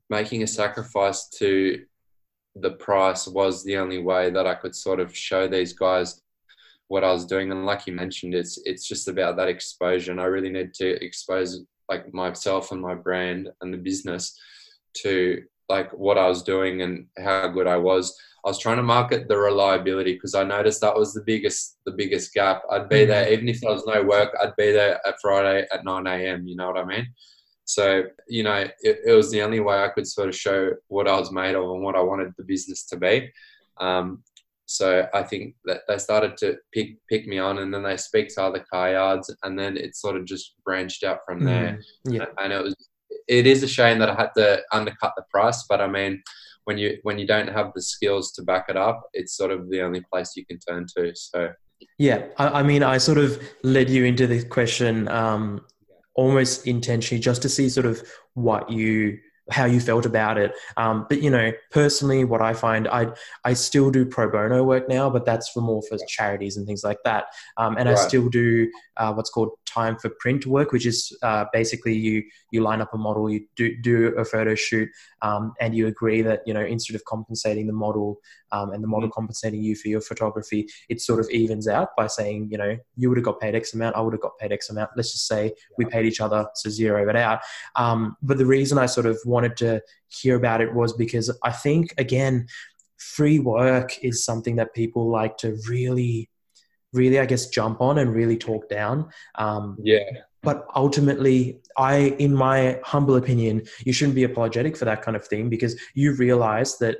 making 0.09 0.43
a 0.43 0.47
sacrifice 0.47 1.29
to 1.39 1.83
the 2.55 2.71
price 2.71 3.27
was 3.27 3.63
the 3.63 3.77
only 3.77 4.01
way 4.01 4.29
that 4.29 4.47
I 4.47 4.55
could 4.55 4.75
sort 4.75 4.99
of 4.99 5.15
show 5.15 5.47
these 5.47 5.73
guys 5.73 6.21
what 6.87 7.03
I 7.03 7.11
was 7.11 7.25
doing. 7.25 7.51
And 7.51 7.65
like 7.65 7.87
you 7.87 7.93
mentioned, 7.93 8.33
it's 8.33 8.59
it's 8.65 8.87
just 8.87 9.07
about 9.07 9.37
that 9.37 9.49
exposure, 9.49 10.11
and 10.11 10.21
I 10.21 10.25
really 10.25 10.49
need 10.49 10.73
to 10.75 11.03
expose 11.03 11.61
like 11.89 12.13
myself 12.13 12.71
and 12.71 12.81
my 12.81 12.95
brand 12.95 13.49
and 13.61 13.73
the 13.73 13.77
business 13.77 14.39
to 15.01 15.43
like 15.69 15.91
what 15.91 16.17
I 16.17 16.27
was 16.27 16.43
doing 16.43 16.81
and 16.81 17.07
how 17.17 17.47
good 17.47 17.67
I 17.67 17.77
was. 17.77 18.15
I 18.45 18.49
was 18.49 18.59
trying 18.59 18.77
to 18.77 18.83
market 18.83 19.27
the 19.27 19.37
reliability 19.37 20.13
because 20.13 20.35
I 20.35 20.43
noticed 20.43 20.81
that 20.81 20.95
was 20.95 21.13
the 21.13 21.23
biggest 21.25 21.77
the 21.85 21.93
biggest 21.93 22.33
gap. 22.33 22.61
I'd 22.69 22.89
be 22.89 22.97
mm. 22.97 23.07
there 23.07 23.31
even 23.31 23.49
if 23.49 23.59
there 23.59 23.73
was 23.73 23.85
no 23.87 24.03
work. 24.03 24.35
I'd 24.41 24.55
be 24.55 24.71
there 24.71 24.99
at 25.05 25.15
Friday 25.21 25.65
at 25.73 25.83
nine 25.83 26.07
a.m. 26.07 26.47
You 26.47 26.55
know 26.55 26.67
what 26.67 26.77
I 26.77 26.85
mean? 26.85 27.07
So 27.65 28.03
you 28.27 28.43
know, 28.43 28.67
it, 28.81 28.99
it 29.05 29.11
was 29.13 29.31
the 29.31 29.41
only 29.41 29.59
way 29.59 29.83
I 29.83 29.89
could 29.89 30.07
sort 30.07 30.29
of 30.29 30.35
show 30.35 30.71
what 30.87 31.07
I 31.07 31.19
was 31.19 31.31
made 31.31 31.55
of 31.55 31.63
and 31.69 31.81
what 31.83 31.95
I 31.95 32.01
wanted 32.01 32.33
the 32.37 32.43
business 32.43 32.85
to 32.87 32.97
be. 32.97 33.31
Um, 33.79 34.23
so 34.67 35.07
I 35.13 35.21
think 35.21 35.55
that 35.65 35.81
they 35.87 35.97
started 35.99 36.37
to 36.37 36.57
pick 36.73 36.97
pick 37.09 37.27
me 37.27 37.37
on, 37.39 37.59
and 37.59 37.73
then 37.73 37.83
they 37.83 37.97
speak 37.97 38.29
to 38.35 38.43
other 38.43 38.65
car 38.71 38.91
yards, 38.91 39.33
and 39.43 39.57
then 39.59 39.77
it 39.77 39.95
sort 39.95 40.15
of 40.15 40.25
just 40.25 40.55
branched 40.63 41.03
out 41.03 41.19
from 41.25 41.43
there 41.43 41.79
Mhm. 42.07 42.13
Yeah. 42.15 42.25
and 42.39 42.53
it 42.53 42.63
was 42.63 42.75
it 43.27 43.47
is 43.47 43.63
a 43.63 43.67
shame 43.67 43.99
that 43.99 44.09
I 44.09 44.15
had 44.15 44.29
to 44.37 44.61
undercut 44.71 45.13
the 45.15 45.23
price, 45.31 45.65
but 45.69 45.81
I 45.81 45.87
mean, 45.87 46.21
when 46.65 46.77
you 46.77 46.97
when 47.03 47.17
you 47.19 47.27
don't 47.27 47.49
have 47.49 47.71
the 47.75 47.81
skills 47.81 48.31
to 48.33 48.43
back 48.43 48.65
it 48.69 48.77
up, 48.77 49.07
it's 49.13 49.35
sort 49.37 49.51
of 49.51 49.69
the 49.69 49.81
only 49.81 50.01
place 50.11 50.33
you 50.35 50.45
can 50.45 50.59
turn 50.59 50.85
to. 50.97 51.11
So 51.15 51.51
Yeah, 51.99 52.25
I, 52.37 52.59
I 52.59 52.63
mean, 52.63 52.81
I 52.83 52.97
sort 52.97 53.17
of 53.19 53.39
led 53.63 53.89
you 53.89 54.03
into 54.05 54.25
this 54.27 54.43
question 54.43 55.07
um, 55.09 55.65
almost 56.15 56.65
intentionally 56.65 57.21
just 57.21 57.41
to 57.43 57.49
see 57.49 57.69
sort 57.69 57.85
of 57.85 58.01
what 58.33 58.69
you 58.69 59.19
how 59.51 59.65
you 59.65 59.79
felt 59.79 60.05
about 60.05 60.37
it. 60.37 60.53
Um, 60.75 61.05
but 61.07 61.21
you 61.21 61.29
know, 61.29 61.51
personally, 61.71 62.23
what 62.25 62.41
I 62.41 62.53
find, 62.53 62.87
I 62.87 63.07
I 63.43 63.53
still 63.53 63.91
do 63.91 64.05
pro 64.05 64.29
bono 64.29 64.63
work 64.63 64.89
now, 64.89 65.09
but 65.09 65.25
that's 65.25 65.49
for 65.49 65.61
more 65.61 65.83
for 65.83 65.97
charities 66.07 66.57
and 66.57 66.65
things 66.65 66.83
like 66.83 66.97
that. 67.03 67.25
Um, 67.57 67.77
and 67.77 67.87
right. 67.87 67.97
I 67.97 68.07
still 68.07 68.29
do 68.29 68.71
uh, 68.97 69.13
what's 69.13 69.29
called 69.29 69.51
time 69.75 69.97
for 69.97 70.09
print 70.19 70.45
work, 70.45 70.71
which 70.71 70.85
is 70.85 71.15
uh, 71.21 71.45
basically 71.53 71.95
you 71.95 72.23
you 72.51 72.61
line 72.61 72.81
up 72.81 72.93
a 72.93 72.97
model, 72.97 73.29
you 73.29 73.41
do 73.55 73.75
do 73.81 74.13
a 74.17 74.25
photo 74.25 74.55
shoot, 74.55 74.89
um, 75.21 75.53
and 75.59 75.75
you 75.75 75.87
agree 75.87 76.21
that 76.21 76.41
you 76.45 76.53
know 76.53 76.65
instead 76.75 76.95
of 76.95 77.03
compensating 77.05 77.67
the 77.67 77.73
model 77.85 78.17
um, 78.51 78.71
and 78.71 78.83
the 78.83 78.87
model 78.87 79.09
mm-hmm. 79.09 79.19
compensating 79.19 79.61
you 79.61 79.75
for 79.75 79.89
your 79.89 80.01
photography, 80.01 80.67
it 80.89 81.01
sort 81.01 81.19
of 81.19 81.29
evens 81.29 81.67
out 81.67 81.89
by 81.97 82.07
saying 82.07 82.49
you 82.51 82.57
know 82.57 82.77
you 82.95 83.09
would 83.09 83.17
have 83.17 83.25
got 83.25 83.39
paid 83.39 83.55
X 83.55 83.73
amount, 83.73 83.95
I 83.95 84.01
would 84.01 84.13
have 84.13 84.21
got 84.21 84.37
paid 84.39 84.51
X 84.51 84.69
amount. 84.69 84.91
Let's 84.95 85.11
just 85.11 85.27
say 85.27 85.53
we 85.77 85.85
paid 85.85 86.05
each 86.05 86.21
other, 86.21 86.47
so 86.55 86.69
zero 86.69 87.07
it 87.09 87.15
out. 87.15 87.41
Um, 87.75 88.15
but 88.21 88.37
the 88.37 88.45
reason 88.45 88.77
I 88.77 88.85
sort 88.85 89.05
of 89.05 89.17
wanted 89.25 89.57
to 89.57 89.81
hear 90.07 90.35
about 90.35 90.61
it 90.61 90.73
was 90.73 90.93
because 90.93 91.35
I 91.43 91.51
think, 91.51 91.93
again, 91.97 92.47
free 92.97 93.39
work 93.39 93.97
is 94.03 94.23
something 94.23 94.55
that 94.57 94.73
people 94.73 95.09
like 95.09 95.37
to 95.37 95.57
really, 95.69 96.29
really, 96.95 97.19
I 97.19 97.25
guess, 97.25 97.47
jump 97.47 97.81
on 97.81 97.97
and 97.99 98.13
really 98.13 98.37
talk 98.37 98.69
down. 98.69 99.09
Um, 99.35 99.77
yeah. 99.81 100.03
But 100.41 100.67
ultimately, 100.75 101.61
I, 101.77 102.15
in 102.19 102.33
my 102.33 102.79
humble 102.83 103.15
opinion, 103.15 103.63
you 103.83 103.93
shouldn't 103.93 104.15
be 104.15 104.23
apologetic 104.23 104.77
for 104.77 104.85
that 104.85 105.01
kind 105.01 105.17
of 105.17 105.25
thing 105.27 105.49
because 105.49 105.79
you 105.95 106.13
realize 106.13 106.77
that 106.77 106.97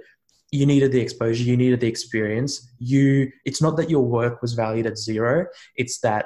you 0.51 0.65
needed 0.65 0.91
the 0.91 0.99
exposure, 0.99 1.43
you 1.43 1.58
needed 1.58 1.79
the 1.79 1.88
experience. 1.88 2.67
You, 2.79 3.31
it's 3.45 3.62
not 3.62 3.77
that 3.77 3.89
your 3.89 4.05
work 4.05 4.41
was 4.41 4.53
valued 4.53 4.88
at 4.88 4.97
zero; 4.97 5.47
it's 5.75 5.99
that 5.99 6.25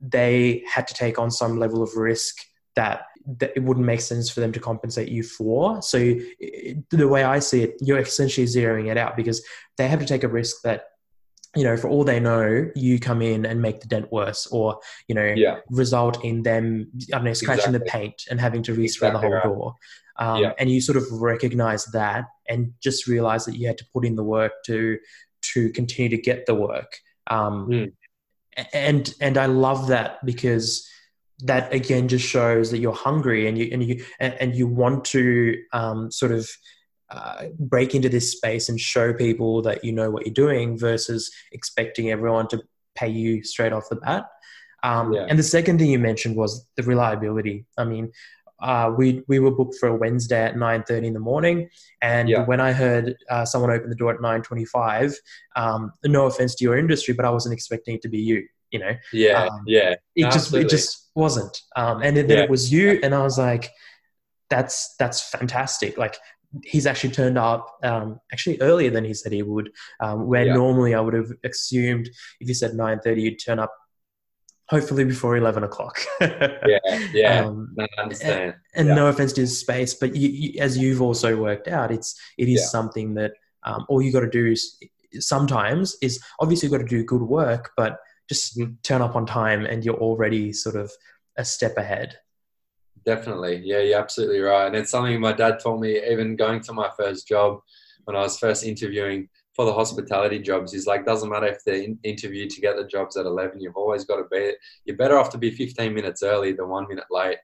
they 0.00 0.64
had 0.72 0.86
to 0.88 0.94
take 0.94 1.18
on 1.18 1.30
some 1.30 1.58
level 1.58 1.82
of 1.82 1.96
risk 1.96 2.36
that 2.76 3.02
that 3.40 3.52
it 3.54 3.62
wouldn't 3.62 3.84
make 3.84 4.00
sense 4.00 4.30
for 4.30 4.40
them 4.40 4.52
to 4.52 4.60
compensate 4.60 5.08
you 5.08 5.22
for. 5.22 5.82
So 5.82 5.98
it, 6.00 6.88
the 6.90 7.08
way 7.08 7.24
I 7.24 7.40
see 7.40 7.62
it, 7.62 7.74
you're 7.80 7.98
essentially 7.98 8.46
zeroing 8.46 8.90
it 8.90 8.96
out 8.96 9.16
because 9.16 9.44
they 9.76 9.86
have 9.88 10.00
to 10.00 10.06
take 10.06 10.24
a 10.24 10.28
risk 10.28 10.62
that 10.62 10.84
you 11.56 11.64
know, 11.64 11.76
for 11.76 11.88
all 11.88 12.04
they 12.04 12.20
know, 12.20 12.70
you 12.74 12.98
come 12.98 13.22
in 13.22 13.46
and 13.46 13.62
make 13.62 13.80
the 13.80 13.88
dent 13.88 14.12
worse, 14.12 14.46
or 14.48 14.78
you 15.06 15.14
know, 15.14 15.32
yeah. 15.34 15.58
result 15.70 16.22
in 16.24 16.42
them, 16.42 16.90
I 17.12 17.16
don't 17.16 17.24
know, 17.24 17.32
scratching 17.32 17.74
exactly. 17.74 17.78
the 17.78 17.84
paint 17.84 18.22
and 18.30 18.40
having 18.40 18.62
to 18.64 18.72
respray 18.72 18.84
exactly 18.84 19.12
the 19.12 19.18
whole 19.18 19.30
right. 19.30 19.44
door. 19.44 19.74
Um, 20.18 20.42
yeah. 20.42 20.52
And 20.58 20.70
you 20.70 20.80
sort 20.80 20.98
of 20.98 21.04
recognize 21.12 21.84
that, 21.86 22.26
and 22.48 22.72
just 22.82 23.06
realize 23.06 23.44
that 23.46 23.56
you 23.56 23.66
had 23.66 23.78
to 23.78 23.86
put 23.92 24.04
in 24.04 24.16
the 24.16 24.24
work 24.24 24.52
to 24.66 24.98
to 25.54 25.70
continue 25.72 26.10
to 26.16 26.20
get 26.20 26.46
the 26.46 26.54
work. 26.54 26.98
Um, 27.28 27.68
mm. 27.68 27.92
And 28.72 29.14
and 29.20 29.38
I 29.38 29.46
love 29.46 29.88
that 29.88 30.24
because 30.26 30.86
that 31.40 31.72
again 31.72 32.08
just 32.08 32.26
shows 32.26 32.70
that 32.72 32.78
you're 32.78 32.92
hungry 32.92 33.46
and 33.46 33.56
you 33.56 33.68
and 33.72 33.82
you 33.82 34.04
and, 34.18 34.54
you 34.54 34.66
want 34.66 35.04
to 35.06 35.56
um, 35.72 36.10
sort 36.10 36.32
of 36.32 36.50
uh, 37.10 37.46
break 37.58 37.94
into 37.94 38.08
this 38.08 38.32
space 38.32 38.68
and 38.68 38.80
show 38.80 39.12
people 39.12 39.62
that 39.62 39.84
you 39.84 39.92
know 39.92 40.10
what 40.10 40.26
you're 40.26 40.34
doing 40.34 40.78
versus 40.78 41.30
expecting 41.52 42.10
everyone 42.10 42.48
to 42.48 42.62
pay 42.94 43.08
you 43.08 43.42
straight 43.42 43.72
off 43.72 43.88
the 43.88 43.96
bat. 43.96 44.26
Um, 44.82 45.12
yeah. 45.12 45.26
And 45.28 45.38
the 45.38 45.44
second 45.44 45.78
thing 45.78 45.90
you 45.90 45.98
mentioned 45.98 46.36
was 46.36 46.66
the 46.76 46.82
reliability. 46.82 47.66
I 47.76 47.84
mean, 47.84 48.12
uh, 48.60 48.92
we 48.96 49.22
we 49.28 49.38
were 49.38 49.50
booked 49.50 49.76
for 49.76 49.88
a 49.88 49.96
Wednesday 49.96 50.44
at 50.44 50.56
nine 50.56 50.82
thirty 50.82 51.06
in 51.06 51.14
the 51.14 51.20
morning, 51.20 51.70
and 52.02 52.28
yeah. 52.28 52.44
when 52.44 52.60
I 52.60 52.72
heard 52.72 53.16
uh, 53.30 53.44
someone 53.44 53.70
open 53.70 53.88
the 53.88 53.96
door 53.96 54.12
at 54.12 54.20
nine 54.20 54.42
twenty 54.42 54.64
five, 54.64 55.14
um, 55.56 55.92
no 56.04 56.26
offense 56.26 56.54
to 56.56 56.64
your 56.64 56.76
industry, 56.76 57.14
but 57.14 57.24
I 57.24 57.30
wasn't 57.30 57.54
expecting 57.54 57.94
it 57.94 58.02
to 58.02 58.08
be 58.08 58.18
you 58.18 58.46
you 58.70 58.78
know 58.78 58.92
yeah 59.12 59.44
um, 59.44 59.62
yeah 59.66 59.94
it 60.14 60.24
absolutely. 60.24 60.68
just 60.68 60.74
it 60.74 60.76
just 60.76 61.10
wasn't 61.14 61.62
um, 61.76 62.02
and 62.02 62.16
then 62.16 62.28
yeah. 62.28 62.42
it 62.42 62.50
was 62.50 62.72
you 62.72 63.00
and 63.02 63.14
i 63.14 63.22
was 63.22 63.38
like 63.38 63.70
that's 64.50 64.94
that's 64.98 65.30
fantastic 65.30 65.98
like 65.98 66.16
he's 66.64 66.86
actually 66.86 67.10
turned 67.10 67.38
up 67.38 67.78
um, 67.82 68.20
actually 68.32 68.60
earlier 68.60 68.90
than 68.90 69.04
he 69.04 69.14
said 69.14 69.32
he 69.32 69.42
would 69.42 69.70
um, 70.00 70.26
where 70.26 70.46
yeah. 70.46 70.54
normally 70.54 70.94
i 70.94 71.00
would 71.00 71.14
have 71.14 71.30
assumed 71.44 72.08
if 72.40 72.48
you 72.48 72.54
said 72.54 72.72
9.30 72.72 73.20
you'd 73.20 73.38
turn 73.38 73.58
up 73.58 73.72
hopefully 74.68 75.04
before 75.04 75.36
11 75.36 75.64
o'clock 75.64 75.98
yeah 76.20 76.78
yeah 77.12 77.44
um, 77.44 77.74
I 77.78 77.86
understand. 78.00 78.42
and, 78.42 78.54
and 78.74 78.88
yeah. 78.88 78.94
no 78.94 79.06
offense 79.08 79.32
to 79.34 79.42
his 79.42 79.58
space 79.58 79.94
but 79.94 80.16
you, 80.16 80.28
you, 80.28 80.60
as 80.60 80.76
you've 80.78 81.02
also 81.02 81.36
worked 81.36 81.68
out 81.68 81.90
it's 81.90 82.18
it 82.38 82.48
is 82.48 82.70
something 82.70 83.14
that 83.14 83.32
um, 83.64 83.84
all 83.88 84.00
you 84.00 84.12
got 84.12 84.20
to 84.20 84.30
do 84.30 84.46
is 84.46 84.78
sometimes 85.20 85.96
is 86.02 86.20
obviously 86.40 86.66
you've 86.66 86.78
got 86.78 86.86
to 86.86 86.96
do 86.96 87.04
good 87.04 87.22
work 87.22 87.70
but 87.76 87.98
just 88.28 88.60
turn 88.82 89.02
up 89.02 89.16
on 89.16 89.26
time 89.26 89.64
and 89.64 89.84
you're 89.84 89.96
already 89.96 90.52
sort 90.52 90.76
of 90.76 90.92
a 91.36 91.44
step 91.44 91.76
ahead. 91.78 92.18
Definitely. 93.08 93.62
Yeah, 93.64 93.78
you're 93.78 93.98
absolutely 93.98 94.40
right. 94.40 94.66
And 94.66 94.76
it's 94.76 94.90
something 94.90 95.18
my 95.18 95.32
dad 95.32 95.60
told 95.60 95.80
me 95.80 95.98
even 96.10 96.36
going 96.36 96.60
to 96.60 96.74
my 96.74 96.90
first 96.94 97.26
job 97.26 97.60
when 98.04 98.14
I 98.14 98.20
was 98.20 98.38
first 98.38 98.64
interviewing 98.64 99.30
for 99.56 99.64
the 99.64 99.72
hospitality 99.72 100.40
jobs. 100.40 100.74
He's 100.74 100.86
like, 100.86 101.06
doesn't 101.06 101.30
matter 101.30 101.46
if 101.46 101.64
they 101.64 101.86
in- 101.86 101.98
interview 102.02 102.46
to 102.46 102.60
get 102.60 102.76
the 102.76 102.84
jobs 102.84 103.16
at 103.16 103.24
11, 103.24 103.62
you've 103.62 103.78
always 103.78 104.04
got 104.04 104.16
to 104.16 104.24
be, 104.30 104.52
you're 104.84 104.98
better 104.98 105.16
off 105.16 105.30
to 105.30 105.38
be 105.38 105.50
15 105.50 105.94
minutes 105.94 106.22
early 106.22 106.52
than 106.52 106.68
one 106.68 106.86
minute 106.86 107.06
late. 107.10 107.38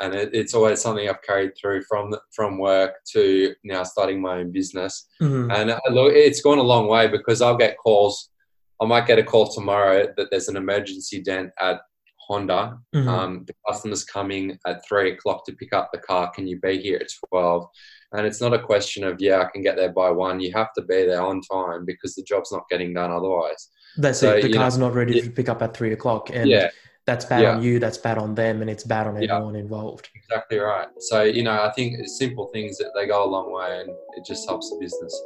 And 0.00 0.12
it, 0.12 0.30
it's 0.34 0.54
always 0.54 0.80
something 0.80 1.08
I've 1.08 1.22
carried 1.22 1.52
through 1.56 1.84
from 1.84 2.12
from 2.34 2.58
work 2.58 2.96
to 3.12 3.54
now 3.62 3.84
starting 3.84 4.20
my 4.20 4.38
own 4.40 4.50
business. 4.50 5.06
Mm-hmm. 5.22 5.52
And 5.52 5.70
uh, 5.70 5.80
look, 5.90 6.14
it's 6.14 6.40
gone 6.40 6.58
a 6.58 6.62
long 6.62 6.88
way 6.88 7.06
because 7.06 7.40
I'll 7.40 7.56
get 7.56 7.78
calls 7.78 8.30
I 8.80 8.84
might 8.84 9.06
get 9.06 9.18
a 9.18 9.22
call 9.22 9.48
tomorrow 9.48 10.06
that 10.16 10.28
there's 10.30 10.48
an 10.48 10.56
emergency 10.56 11.22
dent 11.22 11.50
at 11.60 11.80
Honda. 12.26 12.78
Mm-hmm. 12.94 13.08
Um, 13.08 13.44
the 13.46 13.54
customer's 13.66 14.04
coming 14.04 14.58
at 14.66 14.86
three 14.86 15.12
o'clock 15.12 15.44
to 15.46 15.52
pick 15.52 15.72
up 15.72 15.90
the 15.92 15.98
car. 15.98 16.30
Can 16.30 16.46
you 16.46 16.58
be 16.60 16.78
here 16.80 16.98
at 17.00 17.08
12? 17.28 17.66
And 18.12 18.26
it's 18.26 18.40
not 18.40 18.54
a 18.54 18.58
question 18.58 19.04
of, 19.04 19.20
yeah, 19.20 19.40
I 19.40 19.50
can 19.52 19.62
get 19.62 19.76
there 19.76 19.92
by 19.92 20.10
one. 20.10 20.40
You 20.40 20.52
have 20.54 20.72
to 20.74 20.82
be 20.82 21.06
there 21.06 21.22
on 21.22 21.40
time 21.40 21.84
because 21.84 22.14
the 22.14 22.22
job's 22.22 22.52
not 22.52 22.68
getting 22.70 22.94
done 22.94 23.10
otherwise. 23.10 23.68
That's 23.96 24.20
so, 24.20 24.34
it. 24.34 24.42
The 24.42 24.52
car's 24.52 24.78
know, 24.78 24.88
not 24.88 24.94
ready 24.94 25.20
to 25.20 25.30
pick 25.30 25.48
up 25.48 25.62
at 25.62 25.76
three 25.76 25.92
o'clock. 25.92 26.30
And 26.32 26.48
yeah. 26.48 26.70
that's 27.06 27.24
bad 27.24 27.42
yeah. 27.42 27.56
on 27.56 27.62
you, 27.62 27.78
that's 27.78 27.98
bad 27.98 28.18
on 28.18 28.34
them, 28.34 28.60
and 28.60 28.70
it's 28.70 28.84
bad 28.84 29.06
on 29.06 29.16
everyone 29.16 29.56
involved. 29.56 30.08
Exactly 30.14 30.58
right. 30.58 30.88
So, 30.98 31.22
you 31.22 31.42
know, 31.42 31.62
I 31.62 31.72
think 31.72 31.96
simple 32.06 32.48
things 32.52 32.78
that 32.78 32.90
they 32.94 33.06
go 33.06 33.24
a 33.24 33.30
long 33.30 33.52
way 33.52 33.80
and 33.80 33.90
it 34.16 34.24
just 34.26 34.48
helps 34.48 34.70
the 34.70 34.78
business. 34.80 35.22